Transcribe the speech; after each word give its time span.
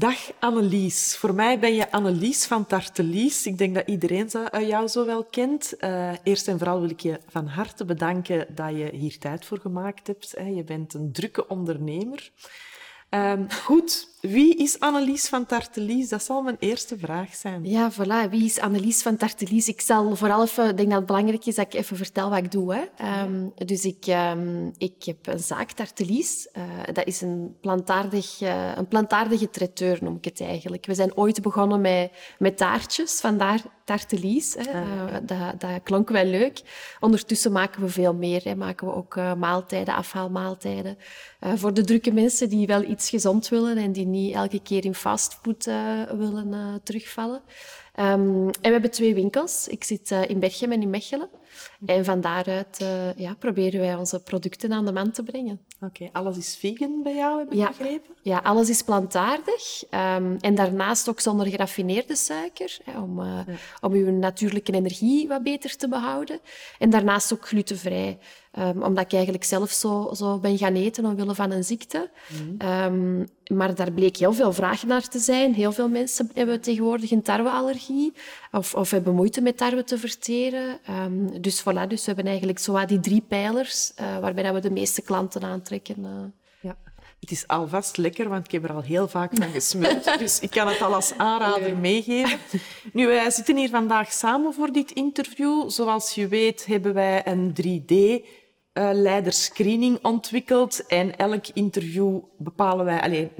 Dag 0.00 0.32
Annelies. 0.38 1.16
Voor 1.16 1.34
mij 1.34 1.58
ben 1.58 1.74
je 1.74 1.92
Annelies 1.92 2.46
van 2.46 2.66
Tartelies. 2.66 3.46
Ik 3.46 3.58
denk 3.58 3.74
dat 3.74 3.88
iedereen 3.88 4.30
eh, 4.30 4.68
jou 4.68 4.88
zo 4.88 5.06
wel 5.06 5.24
kent. 5.24 5.74
Uh, 5.80 6.12
eerst 6.22 6.48
en 6.48 6.58
vooral 6.58 6.80
wil 6.80 6.90
ik 6.90 7.00
je 7.00 7.20
van 7.28 7.46
harte 7.46 7.84
bedanken 7.84 8.46
dat 8.54 8.76
je 8.76 8.90
hier 8.92 9.18
tijd 9.18 9.44
voor 9.44 9.58
gemaakt 9.58 10.06
hebt. 10.06 10.34
Je 10.54 10.64
bent 10.64 10.94
een 10.94 11.12
drukke 11.12 11.48
ondernemer. 11.48 12.30
Um, 13.10 13.50
goed, 13.50 14.08
wie 14.20 14.56
is 14.56 14.80
Annelies 14.80 15.28
van 15.28 15.46
Tartelies? 15.46 16.08
Dat 16.08 16.22
zal 16.22 16.42
mijn 16.42 16.56
eerste 16.58 16.98
vraag 16.98 17.34
zijn. 17.34 17.64
Ja, 17.64 17.92
voilà. 17.92 18.30
Wie 18.30 18.44
is 18.44 18.60
Annelies 18.60 19.02
van 19.02 19.16
Tartelies? 19.16 19.68
Ik 19.68 19.80
zal 19.80 20.16
vooral 20.16 20.42
even, 20.42 20.68
ik 20.68 20.76
denk 20.76 20.88
dat 20.88 20.98
het 20.98 21.06
belangrijk 21.06 21.46
is 21.46 21.54
dat 21.54 21.66
ik 21.66 21.80
even 21.80 21.96
vertel 21.96 22.30
wat 22.30 22.38
ik 22.38 22.50
doe. 22.50 22.74
Hè. 22.74 23.22
Um, 23.22 23.52
dus 23.54 23.84
ik, 23.84 24.06
um, 24.06 24.72
ik 24.78 25.04
heb 25.04 25.26
een 25.26 25.38
zaak, 25.38 25.70
Tartelies. 25.70 26.48
Uh, 26.52 26.62
dat 26.92 27.06
is 27.06 27.20
een 27.20 27.56
plantaardig, 27.60 28.40
uh, 28.40 28.76
een 28.76 28.88
plantaardige 28.88 29.50
traiteur, 29.50 29.98
noem 30.00 30.16
ik 30.16 30.24
het 30.24 30.40
eigenlijk. 30.40 30.86
We 30.86 30.94
zijn 30.94 31.16
ooit 31.16 31.42
begonnen 31.42 31.80
met, 31.80 32.10
met 32.38 32.56
taartjes, 32.56 33.20
vandaar 33.20 33.60
Tartelies. 33.84 34.54
Hè. 34.58 34.80
Uh, 34.80 35.14
dat, 35.22 35.60
dat 35.60 35.82
klonk 35.82 36.08
wel 36.08 36.24
leuk. 36.24 36.60
Ondertussen 37.00 37.52
maken 37.52 37.82
we 37.82 37.88
veel 37.88 38.14
meer. 38.14 38.40
Hè. 38.44 38.54
Maken 38.54 38.86
we 38.86 38.94
ook 38.94 39.14
maaltijden, 39.14 39.94
afhaalmaaltijden. 39.94 40.96
voor 41.40 41.74
de 41.74 41.84
drukke 41.84 42.12
mensen 42.12 42.48
die 42.48 42.66
wel 42.66 42.82
iets 42.82 42.99
gezond 43.08 43.48
willen 43.48 43.76
en 43.76 43.92
die 43.92 44.06
niet 44.06 44.34
elke 44.34 44.60
keer 44.62 44.84
in 44.84 44.94
fastfood 44.94 45.66
uh, 45.66 46.02
willen 46.02 46.52
uh, 46.52 46.74
terugvallen. 46.82 47.42
Um, 48.00 48.46
en 48.46 48.50
we 48.60 48.68
hebben 48.68 48.90
twee 48.90 49.14
winkels. 49.14 49.68
Ik 49.68 49.84
zit 49.84 50.10
uh, 50.10 50.28
in 50.28 50.38
Berchem 50.38 50.72
en 50.72 50.82
in 50.82 50.90
Mechelen. 50.90 51.28
En 51.86 52.04
van 52.04 52.20
daaruit 52.20 52.84
ja, 53.16 53.34
proberen 53.38 53.80
wij 53.80 53.94
onze 53.94 54.22
producten 54.22 54.72
aan 54.72 54.84
de 54.84 54.92
man 54.92 55.10
te 55.10 55.22
brengen. 55.22 55.60
Oké, 55.80 56.08
alles 56.12 56.36
is 56.36 56.56
vegan 56.56 57.02
bij 57.02 57.14
jou, 57.14 57.38
heb 57.38 57.52
ik 57.52 57.58
ja. 57.58 57.68
begrepen? 57.68 58.14
Ja, 58.22 58.38
alles 58.38 58.68
is 58.68 58.82
plantaardig. 58.82 59.84
Um, 59.90 60.36
en 60.40 60.54
daarnaast 60.54 61.08
ook 61.08 61.20
zonder 61.20 61.46
geraffineerde 61.46 62.16
suiker, 62.16 62.78
hè, 62.84 63.00
om, 63.00 63.22
ja. 63.24 63.44
om 63.80 63.92
uw 63.92 64.10
natuurlijke 64.10 64.72
energie 64.72 65.28
wat 65.28 65.42
beter 65.42 65.76
te 65.76 65.88
behouden. 65.88 66.40
En 66.78 66.90
daarnaast 66.90 67.32
ook 67.32 67.48
glutenvrij. 67.48 68.18
Um, 68.58 68.82
omdat 68.82 69.04
ik 69.04 69.12
eigenlijk 69.12 69.44
zelf 69.44 69.70
zo, 69.70 70.10
zo 70.14 70.38
ben 70.38 70.58
gaan 70.58 70.74
eten 70.74 71.04
omwille 71.04 71.34
van 71.34 71.50
een 71.50 71.64
ziekte. 71.64 72.10
Mm. 72.28 72.68
Um, 72.68 73.28
maar 73.50 73.74
daar 73.74 73.92
bleek 73.92 74.16
heel 74.16 74.32
veel 74.32 74.52
vraag 74.52 74.82
naar 74.84 75.08
te 75.08 75.18
zijn. 75.18 75.54
Heel 75.54 75.72
veel 75.72 75.88
mensen 75.88 76.30
hebben 76.34 76.60
tegenwoordig 76.60 77.10
een 77.10 77.22
tarweallergie 77.22 78.12
of, 78.52 78.74
of 78.74 78.90
hebben 78.90 79.14
moeite 79.14 79.40
met 79.40 79.56
tarwe 79.56 79.84
te 79.84 79.98
verteren. 79.98 80.78
Um, 80.90 81.42
dus 81.42 81.60
voilà, 81.60 81.86
dus 81.88 82.00
we 82.00 82.06
hebben 82.06 82.26
eigenlijk 82.26 82.58
zo 82.58 82.84
die 82.86 83.00
drie 83.00 83.24
pijlers 83.28 83.92
uh, 84.00 84.18
waarbij 84.18 84.42
dat 84.42 84.54
we 84.54 84.60
de 84.60 84.70
meeste 84.70 85.02
klanten 85.02 85.42
aantrekken. 85.42 85.96
Uh. 85.98 86.08
Ja. 86.60 86.76
Het 87.20 87.30
is 87.30 87.46
alvast 87.46 87.96
lekker, 87.96 88.28
want 88.28 88.44
ik 88.44 88.50
heb 88.50 88.64
er 88.64 88.72
al 88.72 88.82
heel 88.82 89.08
vaak 89.08 89.30
van 89.34 89.50
gesmeeld. 89.50 90.04
dus 90.18 90.40
ik 90.40 90.50
kan 90.50 90.68
het 90.68 90.82
al 90.82 90.94
als 90.94 91.12
aanrader 91.16 91.76
meegeven. 91.76 92.38
Nu, 92.92 93.06
wij 93.06 93.30
zitten 93.30 93.56
hier 93.56 93.68
vandaag 93.68 94.12
samen 94.12 94.54
voor 94.54 94.72
dit 94.72 94.90
interview. 94.90 95.70
Zoals 95.70 96.14
je 96.14 96.28
weet 96.28 96.66
hebben 96.66 96.94
wij 96.94 97.26
een 97.26 97.54
3D 97.62 97.92
uh, 97.92 98.18
leiderscreening 98.72 99.98
ontwikkeld. 100.02 100.86
En 100.86 101.16
elk 101.16 101.46
interview 101.48 102.20
bepalen 102.38 102.84
wij, 102.84 103.02
alleen, 103.02 103.30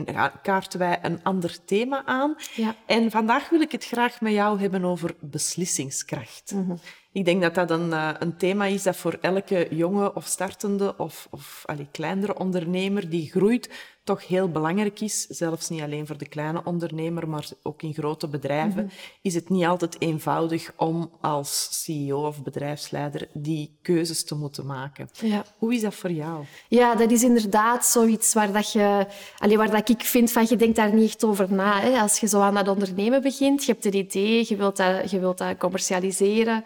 kaarten 0.43 0.79
wij 0.79 0.99
een 1.03 1.23
ander 1.23 1.65
thema 1.65 2.07
aan. 2.07 2.37
Ja. 2.55 2.75
En 2.87 3.11
vandaag 3.11 3.49
wil 3.49 3.61
ik 3.61 3.73
het 3.73 3.85
graag 3.85 4.21
met 4.21 4.33
jou 4.33 4.61
hebben 4.61 4.85
over 4.85 5.15
beslissingskracht. 5.21 6.53
Mm 6.55 6.67
-hmm. 6.67 6.79
Ik 7.13 7.25
denk 7.25 7.43
dat 7.43 7.55
dat 7.55 7.71
een, 7.71 7.89
uh, 7.89 8.11
een 8.19 8.37
thema 8.37 8.65
is 8.65 8.83
dat 8.83 8.97
voor 8.97 9.19
elke 9.21 9.67
jonge 9.71 10.15
of 10.15 10.27
startende 10.27 10.95
of, 10.97 11.29
of 11.31 11.63
allee, 11.67 11.89
kleinere 11.91 12.39
ondernemer 12.39 13.11
die 13.11 13.31
groeit 13.31 13.69
toch 14.05 14.27
heel 14.27 14.49
belangrijk 14.49 15.01
is, 15.01 15.27
zelfs 15.27 15.69
niet 15.69 15.83
alleen 15.83 16.07
voor 16.07 16.19
de 16.19 16.29
kleine 16.29 16.61
ondernemer, 16.65 17.29
maar 17.29 17.49
ook 17.63 17.83
in 17.83 17.95
grote 17.95 18.29
bedrijven, 18.29 18.83
mm 18.83 18.89
-hmm. 18.89 18.99
is 19.23 19.35
het 19.35 19.49
niet 19.49 19.65
altijd 19.65 20.01
eenvoudig 20.01 20.73
om 20.77 21.11
als 21.21 21.69
CEO 21.71 22.27
of 22.27 22.43
bedrijfsleider 22.43 23.29
die 23.33 23.79
keuzes 23.83 24.25
te 24.25 24.35
moeten 24.35 24.67
maken. 24.67 25.09
Ja. 25.13 25.45
Hoe 25.59 25.75
is 25.75 25.81
dat 25.81 25.95
voor 25.95 26.11
jou? 26.11 26.45
Ja, 26.69 26.95
dat 26.95 27.11
is 27.11 27.23
inderdaad 27.23 27.87
zoiets 27.87 28.35
waar, 28.35 28.53
dat 28.53 28.73
je, 28.73 29.07
allee, 29.39 29.57
waar 29.57 29.71
dat 29.71 29.89
ik 29.89 30.03
vind 30.03 30.33
van 30.33 30.47
je 30.49 30.57
denkt 30.57 30.77
daar 30.77 30.95
niet 30.95 31.09
echt 31.09 31.25
over 31.25 31.53
na. 31.53 31.81
Hè. 31.81 32.01
Als 32.01 32.21
je 32.21 32.29
zo 32.29 32.41
aan 32.41 32.55
dat 32.55 32.69
ondernemen 32.69 33.23
begint, 33.23 33.65
je 33.65 33.73
hebt 33.73 33.85
een 33.85 33.97
idee, 33.97 34.45
je 34.49 34.57
wilt 34.57 34.77
dat, 34.77 35.11
je 35.11 35.19
wilt 35.19 35.39
dat 35.39 35.57
commercialiseren. 35.57 36.65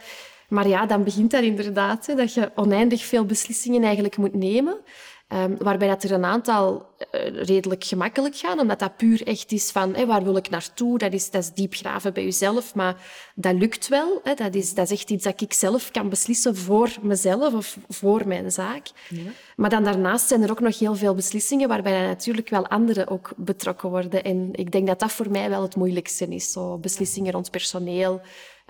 Maar 0.49 0.69
ja, 0.69 0.87
dan 0.87 1.05
begint 1.05 1.31
dat 1.31 1.43
inderdaad, 1.43 2.07
hè, 2.07 2.15
dat 2.15 2.35
je 2.35 2.51
oneindig 2.55 3.05
veel 3.05 3.25
beslissingen 3.25 3.83
eigenlijk 3.83 4.17
moet 4.17 4.35
nemen. 4.35 4.77
Um, 5.29 5.57
waarbij 5.59 5.89
dat 5.89 6.03
er 6.03 6.13
een 6.13 6.25
aantal 6.25 6.87
uh, 7.13 7.43
redelijk 7.43 7.85
gemakkelijk 7.85 8.37
gaan, 8.37 8.61
omdat 8.61 8.79
dat 8.79 8.97
puur 8.97 9.27
echt 9.27 9.53
is 9.53 9.71
van 9.71 10.07
waar 10.07 10.25
wil 10.25 10.37
ik 10.37 10.51
naartoe? 10.51 10.99
Dat 10.99 11.13
is, 11.13 11.31
dat 11.31 11.43
is 11.43 11.53
diep 11.53 11.75
graven 11.75 12.13
bij 12.13 12.25
jezelf, 12.25 12.75
maar 12.75 12.97
dat 13.35 13.55
lukt 13.55 13.89
wel. 13.89 14.21
Hè. 14.23 14.35
Dat, 14.35 14.55
is, 14.55 14.75
dat 14.75 14.91
is 14.91 14.99
echt 14.99 15.11
iets 15.11 15.25
dat 15.25 15.41
ik 15.41 15.53
zelf 15.53 15.91
kan 15.91 16.09
beslissen 16.09 16.57
voor 16.57 16.91
mezelf 17.03 17.55
of 17.55 17.77
voor 17.89 18.27
mijn 18.27 18.53
zaak. 18.53 18.87
Ja. 19.09 19.31
Maar 19.57 19.71
dan 19.71 19.85
daarnaast 19.85 20.29
zijn 20.29 20.43
er 20.43 20.51
ook 20.51 20.61
nog 20.61 20.79
heel 20.79 20.95
veel 20.95 21.15
beslissingen 21.15 21.69
waarbij 21.69 22.07
natuurlijk 22.07 22.49
wel 22.49 22.67
anderen 22.67 23.09
ook 23.09 23.33
betrokken 23.37 23.91
worden. 23.91 24.25
En 24.25 24.49
ik 24.53 24.73
denk 24.73 24.87
dat 24.87 25.01
dat 25.01 25.13
voor 25.13 25.31
mij 25.31 25.51
wel 25.51 25.63
het 25.63 25.77
moeilijkste 25.77 26.27
is. 26.27 26.53
Zo 26.53 26.79
beslissingen 26.79 27.33
rond 27.33 27.51
personeel, 27.51 28.21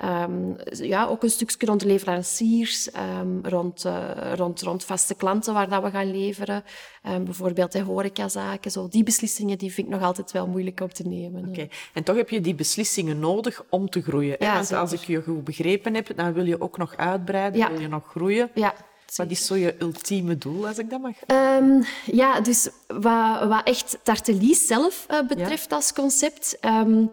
Um, 0.03 0.57
ja, 0.71 1.07
ook 1.07 1.23
een 1.23 1.31
stukje 1.31 1.67
rond 1.67 1.85
leveranciers, 1.85 2.89
um, 3.21 3.41
rond, 3.43 3.85
uh, 3.85 4.11
rond, 4.35 4.63
rond 4.63 4.85
vaste 4.85 5.15
klanten 5.15 5.55
waar 5.55 5.69
dat 5.69 5.83
we 5.83 5.91
gaan 5.91 6.11
leveren. 6.11 6.65
Um, 7.07 7.25
bijvoorbeeld 7.25 7.73
de 7.73 7.83
horecazaken. 7.83 8.71
Zo. 8.71 8.89
Die 8.89 9.03
beslissingen 9.03 9.59
die 9.59 9.73
vind 9.73 9.87
ik 9.87 9.93
nog 9.93 10.03
altijd 10.03 10.33
wel 10.33 10.47
moeilijk 10.47 10.81
om 10.81 10.93
te 10.93 11.03
nemen. 11.03 11.41
Oké, 11.41 11.49
okay. 11.49 11.71
En 11.93 12.03
toch 12.03 12.17
heb 12.17 12.31
je 12.31 12.41
die 12.41 12.55
beslissingen 12.55 13.19
nodig 13.19 13.65
om 13.71 13.91
te 13.91 14.03
groeien. 14.03 14.37
Ja, 14.39 14.55
Want 14.55 14.73
als 14.73 14.93
ik 14.93 15.01
je 15.01 15.23
goed 15.23 15.45
begrepen 15.45 15.95
heb, 15.95 16.17
dan 16.17 16.33
wil 16.33 16.45
je 16.45 16.61
ook 16.61 16.79
nog 16.79 16.97
uitbreiden, 16.97 17.61
ja. 17.61 17.71
wil 17.71 17.81
je 17.81 17.89
nog 17.89 18.07
groeien. 18.07 18.51
Ja. 18.55 18.75
Wat 19.15 19.31
is 19.31 19.47
zo 19.47 19.57
je 19.57 19.75
ultieme 19.79 20.39
doel, 20.39 20.67
als 20.67 20.79
ik 20.79 20.91
dat 20.91 21.01
mag 21.01 21.15
um, 21.27 21.85
Ja, 22.07 22.41
dus 22.41 22.69
wat, 22.87 23.45
wat 23.49 23.63
echt 23.65 23.99
Tartelies 24.03 24.67
zelf 24.67 25.07
uh, 25.11 25.27
betreft 25.27 25.71
ja. 25.71 25.77
als 25.77 25.93
concept... 25.93 26.59
Um, 26.61 27.11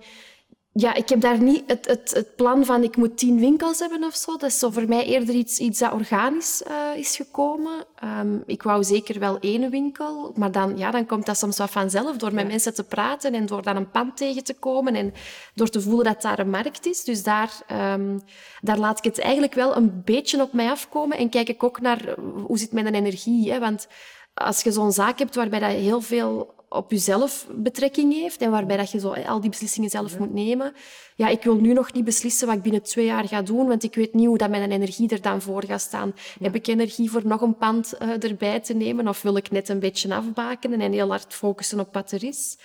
ja, 0.74 0.94
ik 0.94 1.10
heb 1.10 1.22
daar 1.22 1.42
niet 1.42 1.64
het, 1.68 1.88
het, 1.88 2.12
het 2.14 2.36
plan 2.36 2.66
van 2.66 2.84
ik 2.84 2.98
moet 2.98 3.18
tien 3.18 3.40
winkels 3.40 3.80
hebben 3.80 4.04
of 4.04 4.16
zo. 4.16 4.32
Dat 4.32 4.50
is 4.50 4.60
zo 4.60 4.70
voor 4.70 4.88
mij 4.88 5.06
eerder 5.06 5.36
iets, 5.36 5.60
iets 5.60 5.80
dat 5.80 5.92
organisch 5.92 6.64
uh, 6.68 6.98
is 7.00 7.16
gekomen. 7.16 7.86
Um, 8.04 8.44
ik 8.46 8.64
wou 8.64 8.84
zeker 8.84 9.20
wel 9.20 9.40
één 9.40 9.70
winkel, 9.70 10.32
maar 10.36 10.52
dan, 10.52 10.78
ja, 10.78 10.92
dan 10.92 11.06
komt 11.06 11.26
dat 11.26 11.38
soms 11.38 11.58
wat 11.58 11.70
vanzelf 11.70 12.18
door 12.18 12.34
met 12.34 12.44
ja. 12.44 12.50
mensen 12.50 12.74
te 12.74 12.84
praten 12.84 13.34
en 13.34 13.46
door 13.46 13.62
dan 13.62 13.76
een 13.76 13.92
pand 13.92 14.18
tegen 14.18 14.44
te 14.44 14.54
komen 14.54 14.96
en 14.96 15.14
door 15.54 15.70
te 15.70 15.82
voelen 15.82 16.06
dat 16.06 16.22
daar 16.22 16.40
een 16.40 16.50
markt 16.50 16.86
is. 16.86 17.04
Dus 17.04 17.24
daar, 17.24 17.52
um, 17.94 18.22
daar 18.62 18.78
laat 18.78 18.98
ik 18.98 19.04
het 19.04 19.20
eigenlijk 19.20 19.54
wel 19.54 19.76
een 19.76 20.02
beetje 20.06 20.42
op 20.42 20.54
mij 20.54 20.70
afkomen 20.70 21.18
en 21.18 21.30
kijk 21.30 21.50
ik 21.50 21.64
ook 21.64 21.82
naar 21.82 22.16
hoe 22.46 22.58
zit 22.58 22.72
mijn 22.72 22.94
energie. 22.94 23.52
Hè? 23.52 23.60
Want 23.60 23.88
als 24.34 24.62
je 24.62 24.72
zo'n 24.72 24.92
zaak 24.92 25.20
hebt 25.20 25.36
waarbij 25.36 25.60
dat 25.60 25.70
heel 25.70 26.02
veel 26.02 26.60
op 26.74 26.92
jezelf 26.92 27.48
betrekking 27.56 28.14
heeft 28.14 28.42
en 28.42 28.52
waarbij 28.52 28.78
dat 28.78 28.92
je 28.92 29.00
zo 29.00 29.14
al 29.14 29.42
die 29.42 29.50
beslissingen 29.50 29.90
zelf 29.90 30.20
moet 30.20 30.34
nemen. 30.34 30.74
Ja, 31.16 31.28
ik 31.28 31.44
wil 31.44 31.56
nu 31.56 31.74
nog 31.74 31.94
niet 31.94 32.04
beslissen 32.04 32.48
wat 32.48 32.56
ik 32.56 32.62
binnen 32.62 32.84
twee 32.84 33.06
jaar 33.06 33.28
ga 33.28 33.42
doen, 33.42 33.68
want 33.68 33.84
ik 33.84 33.96
weet 33.96 34.14
niet 34.14 34.28
hoe 34.28 34.38
dat 34.38 34.50
mijn 34.50 34.72
energie 34.72 35.10
er 35.10 35.22
dan 35.22 35.42
voor 35.42 35.64
gaat 35.66 35.82
staan. 35.82 36.14
Heb 36.42 36.56
ik 36.56 36.68
energie 36.68 37.12
voor 37.12 37.22
nog 37.26 37.42
een 37.42 37.58
pand 37.58 37.94
uh, 38.02 38.24
erbij 38.24 38.60
te 38.60 38.74
nemen 38.74 39.08
of 39.08 39.22
wil 39.22 39.36
ik 39.36 39.52
net 39.52 39.70
een 39.70 39.80
beetje 39.80 40.16
afbakenen 40.16 40.82
en 40.82 40.92
heel 40.92 41.10
hard 41.10 41.34
focussen 41.34 41.80
op 41.80 41.94
wat 41.94 42.12
er 42.12 42.24
is? 42.24 42.58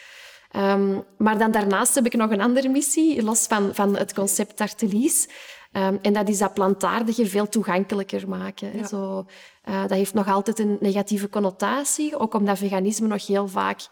Um, 0.57 1.05
maar 1.19 1.39
dan 1.39 1.51
daarnaast 1.51 1.95
heb 1.95 2.07
ik 2.07 2.15
nog 2.15 2.31
een 2.31 2.41
andere 2.41 2.69
missie, 2.69 3.23
los 3.23 3.47
van, 3.47 3.75
van 3.75 3.97
het 3.97 4.15
concept 4.15 4.57
Tartelies. 4.57 5.29
Um, 5.73 5.99
en 6.03 6.13
dat 6.13 6.29
is 6.29 6.39
dat 6.39 6.55
plantaardige 6.55 7.27
veel 7.27 7.49
toegankelijker 7.49 8.29
maken. 8.29 8.77
Ja. 8.77 8.87
Zo, 8.87 9.27
uh, 9.69 9.81
dat 9.81 9.91
heeft 9.91 10.15
nog 10.15 10.29
altijd 10.29 10.59
een 10.59 10.77
negatieve 10.81 11.29
connotatie, 11.29 12.19
ook 12.19 12.35
omdat 12.35 12.59
veganisme 12.59 13.07
nog 13.07 13.27
heel 13.27 13.49
vaak 13.49 13.87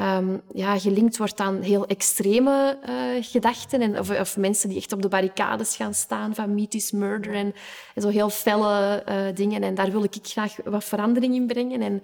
um, 0.00 0.40
ja, 0.52 0.78
gelinkt 0.78 1.16
wordt 1.16 1.40
aan 1.40 1.60
heel 1.60 1.86
extreme 1.86 2.78
uh, 2.88 3.24
gedachten. 3.24 3.80
En, 3.80 3.98
of, 3.98 4.20
of, 4.20 4.36
mensen 4.36 4.68
die 4.68 4.78
echt 4.78 4.92
op 4.92 5.02
de 5.02 5.08
barricades 5.08 5.76
gaan 5.76 5.94
staan 5.94 6.34
van 6.34 6.66
is 6.68 6.90
murder 6.90 7.34
en, 7.34 7.54
en 7.94 8.02
zo 8.02 8.08
heel 8.08 8.30
felle 8.30 9.02
uh, 9.08 9.34
dingen. 9.34 9.62
En 9.62 9.74
daar 9.74 9.90
wil 9.90 10.04
ik 10.04 10.18
graag 10.22 10.56
wat 10.64 10.84
verandering 10.84 11.34
in 11.34 11.46
brengen 11.46 11.80
en 11.80 12.02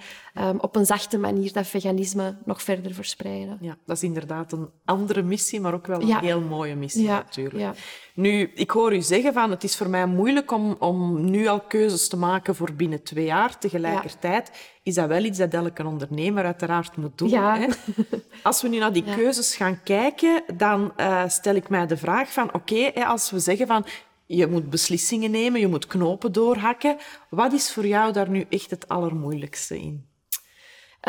um, 0.48 0.60
op 0.60 0.76
een 0.76 0.86
zachte 0.86 1.18
manier 1.18 1.52
dat 1.52 1.66
veganisme 1.66 2.36
nog 2.44 2.62
verder 2.62 2.94
verspreiden. 2.94 3.58
Ja, 3.60 3.76
dat 3.86 3.96
is 3.96 4.02
inderdaad 4.02 4.52
een 4.52 4.68
andere 4.84 5.22
missie, 5.22 5.60
maar 5.60 5.74
ook 5.74 5.86
wel 5.86 6.00
een 6.00 6.06
ja. 6.06 6.20
heel 6.20 6.40
mooie 6.40 6.74
missie 6.74 7.02
ja. 7.02 7.16
natuurlijk. 7.16 7.58
Ja. 7.58 7.74
Nu, 8.14 8.50
ik 8.54 8.70
hoor 8.70 8.94
u 8.94 9.00
zeggen 9.00 9.32
van 9.32 9.50
het 9.50 9.64
is 9.64 9.76
voor 9.76 9.88
mij 9.88 10.06
moeilijk 10.06 10.50
om, 10.50 10.76
om 10.78 11.30
nu 11.30 11.46
al 11.46 11.60
keuzes 11.60 12.08
te 12.08 12.16
maken 12.16 12.54
voor 12.54 12.72
binnen 12.72 13.02
twee 13.02 13.24
jaar. 13.24 13.58
Tegelijkertijd 13.58 14.50
is 14.82 14.94
dat 14.94 15.08
wel 15.08 15.24
iets 15.24 15.38
dat 15.38 15.54
elke 15.54 15.86
ondernemer 15.86 16.44
uiteraard 16.44 16.96
moet 16.96 17.18
doen. 17.18 17.28
Ja. 17.28 17.58
Hè? 17.58 17.66
Als 18.42 18.62
we 18.62 18.68
nu 18.68 18.78
naar 18.78 18.92
die 18.92 19.04
keuzes 19.04 19.56
gaan 19.56 19.82
kijken, 19.82 20.42
dan 20.54 20.92
uh, 20.96 21.28
stel 21.28 21.54
ik 21.54 21.68
mij 21.68 21.86
de 21.86 21.96
vraag 21.96 22.32
van 22.32 22.54
oké, 22.54 22.86
okay, 22.86 23.04
als 23.04 23.30
we 23.30 23.38
zeggen 23.38 23.66
van 23.66 23.86
je 24.26 24.46
moet 24.46 24.70
beslissingen 24.70 25.30
nemen, 25.30 25.60
je 25.60 25.66
moet 25.66 25.86
knopen 25.86 26.32
doorhakken, 26.32 26.96
wat 27.30 27.52
is 27.52 27.72
voor 27.72 27.86
jou 27.86 28.12
daar 28.12 28.28
nu 28.28 28.46
echt 28.48 28.70
het 28.70 28.88
allermoeilijkste 28.88 29.78
in? 29.78 30.06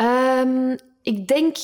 Um, 0.00 0.76
ik 1.02 1.28
denk, 1.28 1.56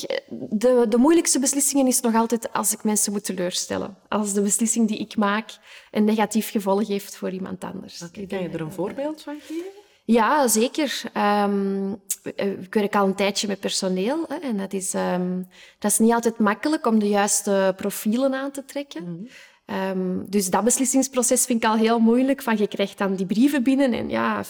de, 0.49 0.85
de 0.89 0.97
moeilijkste 0.97 1.39
beslissingen 1.39 1.87
is 1.87 2.01
nog 2.01 2.15
altijd 2.15 2.53
als 2.53 2.73
ik 2.73 2.83
mensen 2.83 3.11
moet 3.11 3.25
teleurstellen. 3.25 3.97
Als 4.07 4.33
de 4.33 4.41
beslissing 4.41 4.87
die 4.87 4.97
ik 4.97 5.15
maak 5.15 5.49
een 5.91 6.03
negatief 6.03 6.51
gevolg 6.51 6.87
heeft 6.87 7.15
voor 7.15 7.29
iemand 7.29 7.63
anders. 7.63 8.01
Okay, 8.01 8.25
kan 8.25 8.41
je 8.41 8.49
er 8.49 8.61
een 8.61 8.71
voorbeeld 8.71 9.21
van 9.21 9.39
geven? 9.41 9.65
Ja, 10.05 10.47
zeker. 10.47 11.01
Um, 11.17 12.01
ik 12.35 12.73
werk 12.73 12.95
al 12.95 13.05
een 13.05 13.15
tijdje 13.15 13.47
met 13.47 13.59
personeel. 13.59 14.25
Hè, 14.27 14.35
en 14.35 14.57
dat 14.57 14.73
is, 14.73 14.93
um, 14.93 15.47
dat 15.79 15.91
is 15.91 15.99
niet 15.99 16.13
altijd 16.13 16.39
makkelijk 16.39 16.85
om 16.85 16.99
de 16.99 17.09
juiste 17.09 17.73
profielen 17.75 18.33
aan 18.33 18.51
te 18.51 18.65
trekken. 18.65 19.03
Mm 19.03 19.27
um, 19.71 20.25
dus 20.29 20.49
dat 20.49 20.63
beslissingsproces 20.63 21.45
vind 21.45 21.63
ik 21.63 21.69
al 21.69 21.75
heel 21.75 21.99
moeilijk. 21.99 22.41
Van, 22.41 22.57
je 22.57 22.67
krijgt 22.67 22.97
dan 22.97 23.15
die 23.15 23.25
brieven 23.25 23.63
binnen 23.63 23.93
en 23.93 24.09
ja, 24.09 24.43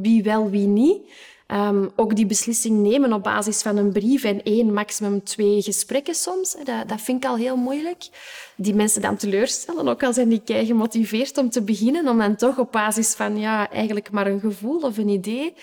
wie 0.00 0.22
wel, 0.22 0.50
wie 0.50 0.66
niet. 0.66 1.10
Um, 1.52 1.90
ook 1.96 2.16
die 2.16 2.26
beslissing 2.26 2.78
nemen 2.78 3.12
op 3.12 3.22
basis 3.22 3.62
van 3.62 3.76
een 3.76 3.92
brief 3.92 4.24
en 4.24 4.42
één, 4.42 4.72
maximum 4.72 5.24
twee 5.24 5.62
gesprekken 5.62 6.14
soms. 6.14 6.56
Dat, 6.64 6.88
dat 6.88 7.00
vind 7.00 7.24
ik 7.24 7.30
al 7.30 7.36
heel 7.36 7.56
moeilijk. 7.56 8.08
Die 8.56 8.74
mensen 8.74 9.02
dan 9.02 9.16
teleurstellen, 9.16 9.88
ook 9.88 10.02
al 10.02 10.12
zijn 10.12 10.28
die 10.28 10.42
kei 10.44 10.66
gemotiveerd 10.66 11.38
om 11.38 11.50
te 11.50 11.62
beginnen, 11.62 12.08
om 12.08 12.18
dan 12.18 12.36
toch 12.36 12.58
op 12.58 12.72
basis 12.72 13.14
van 13.14 13.38
ja, 13.38 13.70
eigenlijk 13.70 14.10
maar 14.10 14.26
een 14.26 14.40
gevoel 14.40 14.80
of 14.80 14.98
een 14.98 15.08
idee 15.08 15.54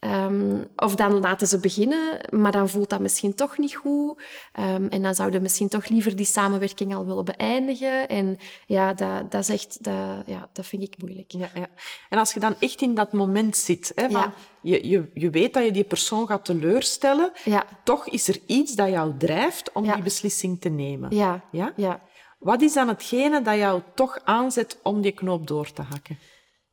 Um, 0.00 0.66
of 0.76 0.94
dan 0.94 1.20
laten 1.20 1.46
ze 1.46 1.58
beginnen, 1.58 2.20
maar 2.30 2.52
dan 2.52 2.68
voelt 2.68 2.90
dat 2.90 3.00
misschien 3.00 3.34
toch 3.34 3.58
niet 3.58 3.74
goed. 3.74 4.22
Um, 4.58 4.88
en 4.88 5.02
dan 5.02 5.14
zouden 5.14 5.42
misschien 5.42 5.68
toch 5.68 5.88
liever 5.88 6.16
die 6.16 6.26
samenwerking 6.26 6.94
al 6.94 7.06
willen 7.06 7.24
beëindigen. 7.24 8.08
En 8.08 8.38
ja, 8.66 8.94
dat, 8.94 9.30
dat, 9.30 9.40
is 9.40 9.48
echt, 9.48 9.84
dat, 9.84 10.22
ja, 10.26 10.48
dat 10.52 10.66
vind 10.66 10.82
ik 10.82 10.94
moeilijk. 10.98 11.32
Ja, 11.32 11.50
ja. 11.54 11.66
En 12.08 12.18
als 12.18 12.32
je 12.32 12.40
dan 12.40 12.54
echt 12.58 12.80
in 12.80 12.94
dat 12.94 13.12
moment 13.12 13.56
zit, 13.56 13.92
hè, 13.94 14.10
van, 14.10 14.32
je, 14.60 14.88
je, 14.88 15.10
je 15.14 15.30
weet 15.30 15.54
dat 15.54 15.64
je 15.64 15.70
die 15.70 15.84
persoon 15.84 16.26
gaat 16.26 16.44
teleurstellen, 16.44 17.32
ja. 17.44 17.64
toch 17.84 18.08
is 18.08 18.28
er 18.28 18.38
iets 18.46 18.74
dat 18.74 18.88
jou 18.88 19.16
drijft 19.16 19.72
om 19.72 19.82
die 19.82 20.02
beslissing 20.02 20.60
te 20.60 20.68
nemen. 20.68 21.16
Ja. 21.16 21.44
Ja? 21.52 21.72
Ja. 21.76 22.00
Wat 22.38 22.62
is 22.62 22.72
dan 22.72 22.88
hetgene 22.88 23.42
dat 23.42 23.56
jou 23.56 23.82
toch 23.94 24.20
aanzet 24.24 24.78
om 24.82 25.00
die 25.00 25.12
knoop 25.12 25.46
door 25.46 25.72
te 25.72 25.82
hakken? 25.82 26.18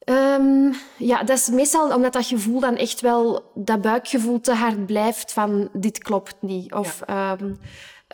Um, 0.06 0.74
ja, 0.98 1.24
dat 1.24 1.38
is 1.38 1.50
meestal 1.50 1.96
omdat 1.96 2.14
dat 2.14 2.26
gevoel 2.26 2.60
dan 2.60 2.76
echt 2.76 3.02
wel, 3.02 3.52
dat 3.56 3.82
buikgevoel 3.82 4.40
te 4.40 4.54
hard 4.54 4.86
blijft 4.86 5.34
van 5.34 5.70
dit 5.74 5.98
klopt 5.98 6.36
niet. 6.40 6.74
Of, 6.74 7.04
ja. 7.08 7.38
um, 7.42 7.60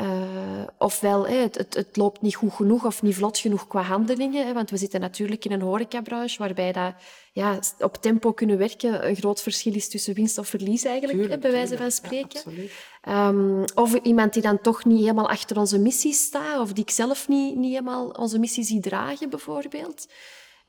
uh, 0.01 0.67
ofwel, 0.77 1.27
hè, 1.27 1.35
het, 1.35 1.57
het, 1.57 1.73
het, 1.73 1.97
loopt 1.97 2.21
niet 2.21 2.35
goed 2.35 2.53
genoeg 2.53 2.85
of 2.85 3.01
niet 3.01 3.15
vlot 3.15 3.37
genoeg 3.37 3.67
qua 3.67 3.81
handelingen. 3.81 4.45
Hè, 4.45 4.53
want 4.53 4.69
we 4.69 4.77
zitten 4.77 4.99
natuurlijk 4.99 5.45
in 5.45 5.51
een 5.51 5.61
horecabranche 5.61 6.37
waarbij 6.37 6.71
dat, 6.71 6.93
ja, 7.33 7.59
op 7.79 7.97
tempo 7.97 8.33
kunnen 8.33 8.57
werken 8.57 9.07
een 9.07 9.15
groot 9.15 9.41
verschil 9.41 9.73
is 9.73 9.89
tussen 9.89 10.13
winst 10.13 10.37
of 10.37 10.47
verlies 10.47 10.83
eigenlijk, 10.83 11.19
tuurlijk, 11.19 11.41
bij 11.41 11.51
wijze 11.51 11.77
van 11.77 11.91
spreken. 11.91 12.69
Ja, 13.03 13.27
um, 13.27 13.63
of 13.75 13.93
iemand 13.93 14.33
die 14.33 14.41
dan 14.41 14.61
toch 14.61 14.85
niet 14.85 14.99
helemaal 14.99 15.29
achter 15.29 15.57
onze 15.57 15.79
missie 15.79 16.13
staat 16.13 16.59
of 16.59 16.73
die 16.73 16.83
ik 16.83 16.91
zelf 16.91 17.27
niet, 17.27 17.55
niet 17.55 17.71
helemaal 17.71 18.07
onze 18.09 18.39
missie 18.39 18.63
zie 18.63 18.79
dragen 18.79 19.29
bijvoorbeeld. 19.29 20.07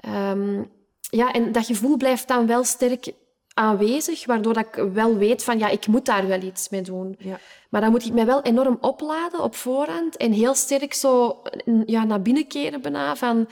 Um, 0.08 0.70
ja, 1.16 1.32
en 1.32 1.52
dat 1.52 1.66
gevoel 1.66 1.96
blijft 1.96 2.28
dan 2.28 2.46
wel 2.46 2.64
sterk 2.64 3.12
aanwezig, 3.54 4.26
waardoor 4.26 4.54
dat 4.54 4.66
ik 4.66 4.84
wel 4.92 5.16
weet 5.16 5.44
van 5.44 5.58
ja, 5.58 5.68
ik 5.68 5.86
moet 5.86 6.06
daar 6.06 6.26
wel 6.26 6.42
iets 6.42 6.68
mee 6.68 6.82
doen. 6.82 7.16
Ja. 7.18 7.38
Maar 7.70 7.80
dan 7.80 7.90
moet 7.90 8.04
ik 8.04 8.12
mij 8.12 8.26
wel 8.26 8.42
enorm 8.42 8.78
opladen 8.80 9.42
op 9.42 9.54
voorhand 9.54 10.16
en 10.16 10.32
heel 10.32 10.54
sterk 10.54 10.94
zo 10.94 11.42
ja, 11.86 12.04
naar 12.04 12.22
binnen 12.22 12.46
keren 12.46 12.80
bijna 12.80 13.16
van 13.16 13.48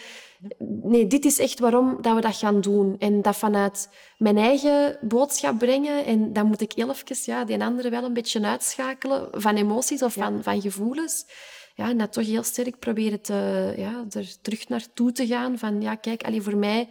nee, 0.83 1.07
dit 1.07 1.25
is 1.25 1.39
echt 1.39 1.59
waarom 1.59 1.99
dat 2.01 2.15
we 2.15 2.21
dat 2.21 2.37
gaan 2.37 2.61
doen. 2.61 2.97
En 2.99 3.23
dat 3.23 3.37
vanuit 3.37 3.89
mijn 4.19 4.39
eigen 4.39 4.99
boodschap 5.01 5.59
brengen 5.59 6.05
en 6.05 6.33
dan 6.33 6.47
moet 6.47 6.61
ik 6.61 6.77
even 6.77 7.17
ja, 7.25 7.45
die 7.45 7.63
andere 7.63 7.91
wel 7.91 8.05
een 8.05 8.13
beetje 8.13 8.47
uitschakelen 8.47 9.29
van 9.33 9.57
emoties 9.57 10.03
of 10.03 10.13
van, 10.13 10.43
van 10.43 10.61
gevoelens. 10.61 11.27
Ja, 11.75 11.89
en 11.89 11.99
dat 11.99 12.13
toch 12.13 12.27
heel 12.27 12.43
sterk 12.43 12.79
proberen 12.79 13.21
te, 13.21 13.73
ja, 13.77 14.05
er 14.11 14.41
terug 14.43 14.69
naartoe 14.69 15.13
te 15.13 15.27
gaan 15.27 15.59
van 15.59 15.81
ja, 15.81 15.95
kijk, 15.95 16.23
allee, 16.23 16.43
voor 16.43 16.57
mij 16.57 16.89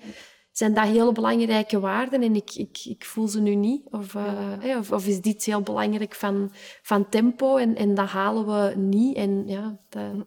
zijn 0.60 0.74
dat 0.74 0.86
heel 0.86 1.12
belangrijke 1.12 1.80
waarden 1.80 2.22
en 2.22 2.36
ik, 2.36 2.52
ik, 2.56 2.80
ik 2.84 3.06
voel 3.06 3.28
ze 3.28 3.42
nu 3.42 3.56
niet? 3.56 3.88
Of, 3.92 4.14
uh, 4.14 4.78
of, 4.78 4.92
of, 4.92 5.08
is 5.08 5.22
dit 5.22 5.46
heel 5.46 5.62
belangrijk 5.62 6.16
van, 6.16 6.52
van 6.82 7.10
tempo 7.10 7.58
en, 7.58 7.76
en 7.76 7.94
dat 7.94 8.08
halen 8.08 8.46
we 8.46 8.76
niet? 8.76 9.16
En, 9.16 9.48
ja, 9.48 9.80
dat, 9.90 10.26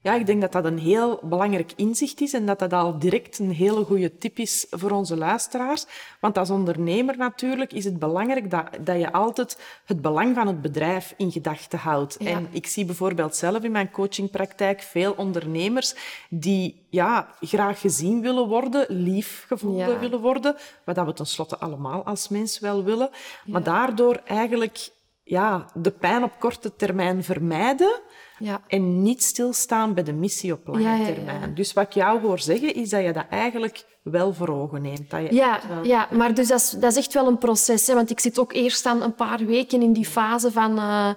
ja, 0.00 0.14
ik 0.14 0.26
denk 0.26 0.40
dat 0.40 0.52
dat 0.52 0.64
een 0.64 0.78
heel 0.78 1.20
belangrijk 1.22 1.72
inzicht 1.76 2.20
is 2.20 2.32
en 2.32 2.46
dat 2.46 2.58
dat 2.58 2.72
al 2.72 2.98
direct 2.98 3.38
een 3.38 3.50
hele 3.50 3.84
goede 3.84 4.18
tip 4.18 4.38
is 4.38 4.66
voor 4.70 4.90
onze 4.90 5.16
luisteraars. 5.16 5.86
Want 6.20 6.38
als 6.38 6.50
ondernemer 6.50 7.16
natuurlijk 7.16 7.72
is 7.72 7.84
het 7.84 7.98
belangrijk 7.98 8.50
dat, 8.50 8.68
dat 8.80 8.98
je 9.00 9.12
altijd 9.12 9.58
het 9.84 10.02
belang 10.02 10.34
van 10.34 10.46
het 10.46 10.62
bedrijf 10.62 11.14
in 11.16 11.32
gedachten 11.32 11.78
houdt. 11.78 12.16
En 12.16 12.48
ik 12.50 12.66
zie 12.66 12.84
bijvoorbeeld 12.84 13.36
zelf 13.36 13.62
in 13.62 13.72
mijn 13.72 13.90
coachingpraktijk 13.90 14.82
veel 14.82 15.12
ondernemers 15.12 15.94
die 16.30 16.86
ja, 16.90 17.34
graag 17.40 17.80
gezien 17.80 18.20
willen 18.20 18.48
worden, 18.48 18.86
lief 18.88 19.44
gevonden 19.48 20.00
willen 20.00 20.20
worden, 20.20 20.56
wat 20.84 20.94
dat 20.94 21.06
we 21.06 21.12
tenslotte 21.12 21.58
allemaal 21.58 22.04
als 22.04 22.28
mens 22.28 22.58
wel 22.58 22.84
willen. 22.84 23.10
Maar 23.46 23.62
daardoor 23.62 24.20
eigenlijk 24.24 24.88
ja, 25.22 25.66
de 25.74 25.90
pijn 25.90 26.22
op 26.22 26.32
korte 26.38 26.76
termijn 26.76 27.24
vermijden 27.24 28.00
ja. 28.38 28.62
En 28.66 29.02
niet 29.02 29.22
stilstaan 29.22 29.94
bij 29.94 30.04
de 30.04 30.12
missie 30.12 30.52
op 30.52 30.66
lange 30.66 31.04
termijn. 31.04 31.54
Dus 31.54 31.72
wat 31.72 31.84
ik 31.84 31.92
jou 31.92 32.20
hoor 32.20 32.38
zeggen, 32.38 32.74
is 32.74 32.90
dat 32.90 33.04
je 33.04 33.12
dat 33.12 33.26
eigenlijk 33.30 33.84
wel 34.02 34.32
voor 34.32 34.48
ogen 34.48 34.82
neemt. 34.82 35.10
Dat 35.10 35.20
je 35.20 35.34
ja, 35.34 35.60
ja, 35.82 36.08
maar 36.12 36.34
dus 36.34 36.48
dat 36.48 36.60
is, 36.60 36.70
dat 36.70 36.90
is 36.90 36.96
echt 36.96 37.14
wel 37.14 37.26
een 37.26 37.38
proces. 37.38 37.86
Hè? 37.86 37.94
Want 37.94 38.10
ik 38.10 38.20
zit 38.20 38.38
ook 38.38 38.52
eerst 38.52 38.84
dan 38.84 39.02
een 39.02 39.14
paar 39.14 39.46
weken 39.46 39.82
in 39.82 39.92
die 39.92 40.06
fase 40.06 40.52
van... 40.52 40.78
Uh, 40.78 41.10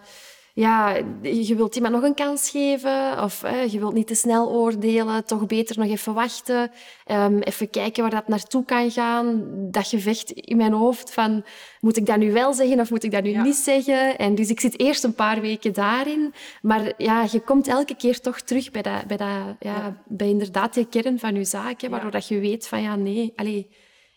ja, 0.53 0.95
je 1.21 1.55
wilt 1.55 1.75
iemand 1.75 1.93
nog 1.93 2.03
een 2.03 2.13
kans 2.13 2.49
geven 2.49 3.23
of 3.23 3.41
je 3.69 3.79
wilt 3.79 3.93
niet 3.93 4.07
te 4.07 4.15
snel 4.15 4.49
oordelen, 4.49 5.25
toch 5.25 5.45
beter 5.45 5.79
nog 5.79 5.87
even 5.87 6.13
wachten, 6.13 6.71
um, 7.11 7.39
even 7.39 7.69
kijken 7.69 8.01
waar 8.01 8.11
dat 8.11 8.27
naartoe 8.27 8.65
kan 8.65 8.91
gaan. 8.91 9.47
Dat 9.71 9.87
gevecht 9.87 10.31
in 10.31 10.57
mijn 10.57 10.73
hoofd 10.73 11.13
van, 11.13 11.43
moet 11.79 11.97
ik 11.97 12.05
dat 12.05 12.17
nu 12.17 12.31
wel 12.31 12.53
zeggen 12.53 12.79
of 12.79 12.89
moet 12.89 13.03
ik 13.03 13.11
dat 13.11 13.23
nu 13.23 13.37
niet 13.37 13.55
zeggen? 13.55 14.17
En 14.17 14.35
dus 14.35 14.49
ik 14.49 14.59
zit 14.59 14.79
eerst 14.79 15.03
een 15.03 15.15
paar 15.15 15.41
weken 15.41 15.73
daarin, 15.73 16.33
maar 16.61 16.93
ja, 16.97 17.25
je 17.31 17.39
komt 17.39 17.67
elke 17.67 17.95
keer 17.95 18.19
toch 18.19 18.41
terug 18.41 18.71
bij, 18.71 18.81
dat, 18.81 19.05
bij, 19.07 19.17
dat, 19.17 19.55
ja, 19.59 20.01
bij 20.05 20.29
inderdaad 20.29 20.73
die 20.73 20.87
kern 20.87 21.19
van 21.19 21.35
je 21.35 21.43
zaken, 21.43 21.89
waardoor 21.89 22.11
dat 22.11 22.27
je 22.27 22.39
weet 22.39 22.67
van, 22.67 22.81
ja, 22.81 22.95
nee, 22.95 23.33
allez, 23.35 23.63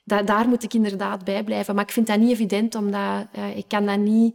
daar 0.04 0.48
moet 0.48 0.62
ik 0.62 0.74
inderdaad 0.74 1.24
bij 1.24 1.44
blijven. 1.44 1.74
Maar 1.74 1.84
ik 1.84 1.92
vind 1.92 2.06
dat 2.06 2.18
niet 2.18 2.30
evident, 2.30 2.74
omdat 2.74 3.26
ik 3.54 3.64
kan 3.68 3.86
dat 3.86 3.98
niet 3.98 4.34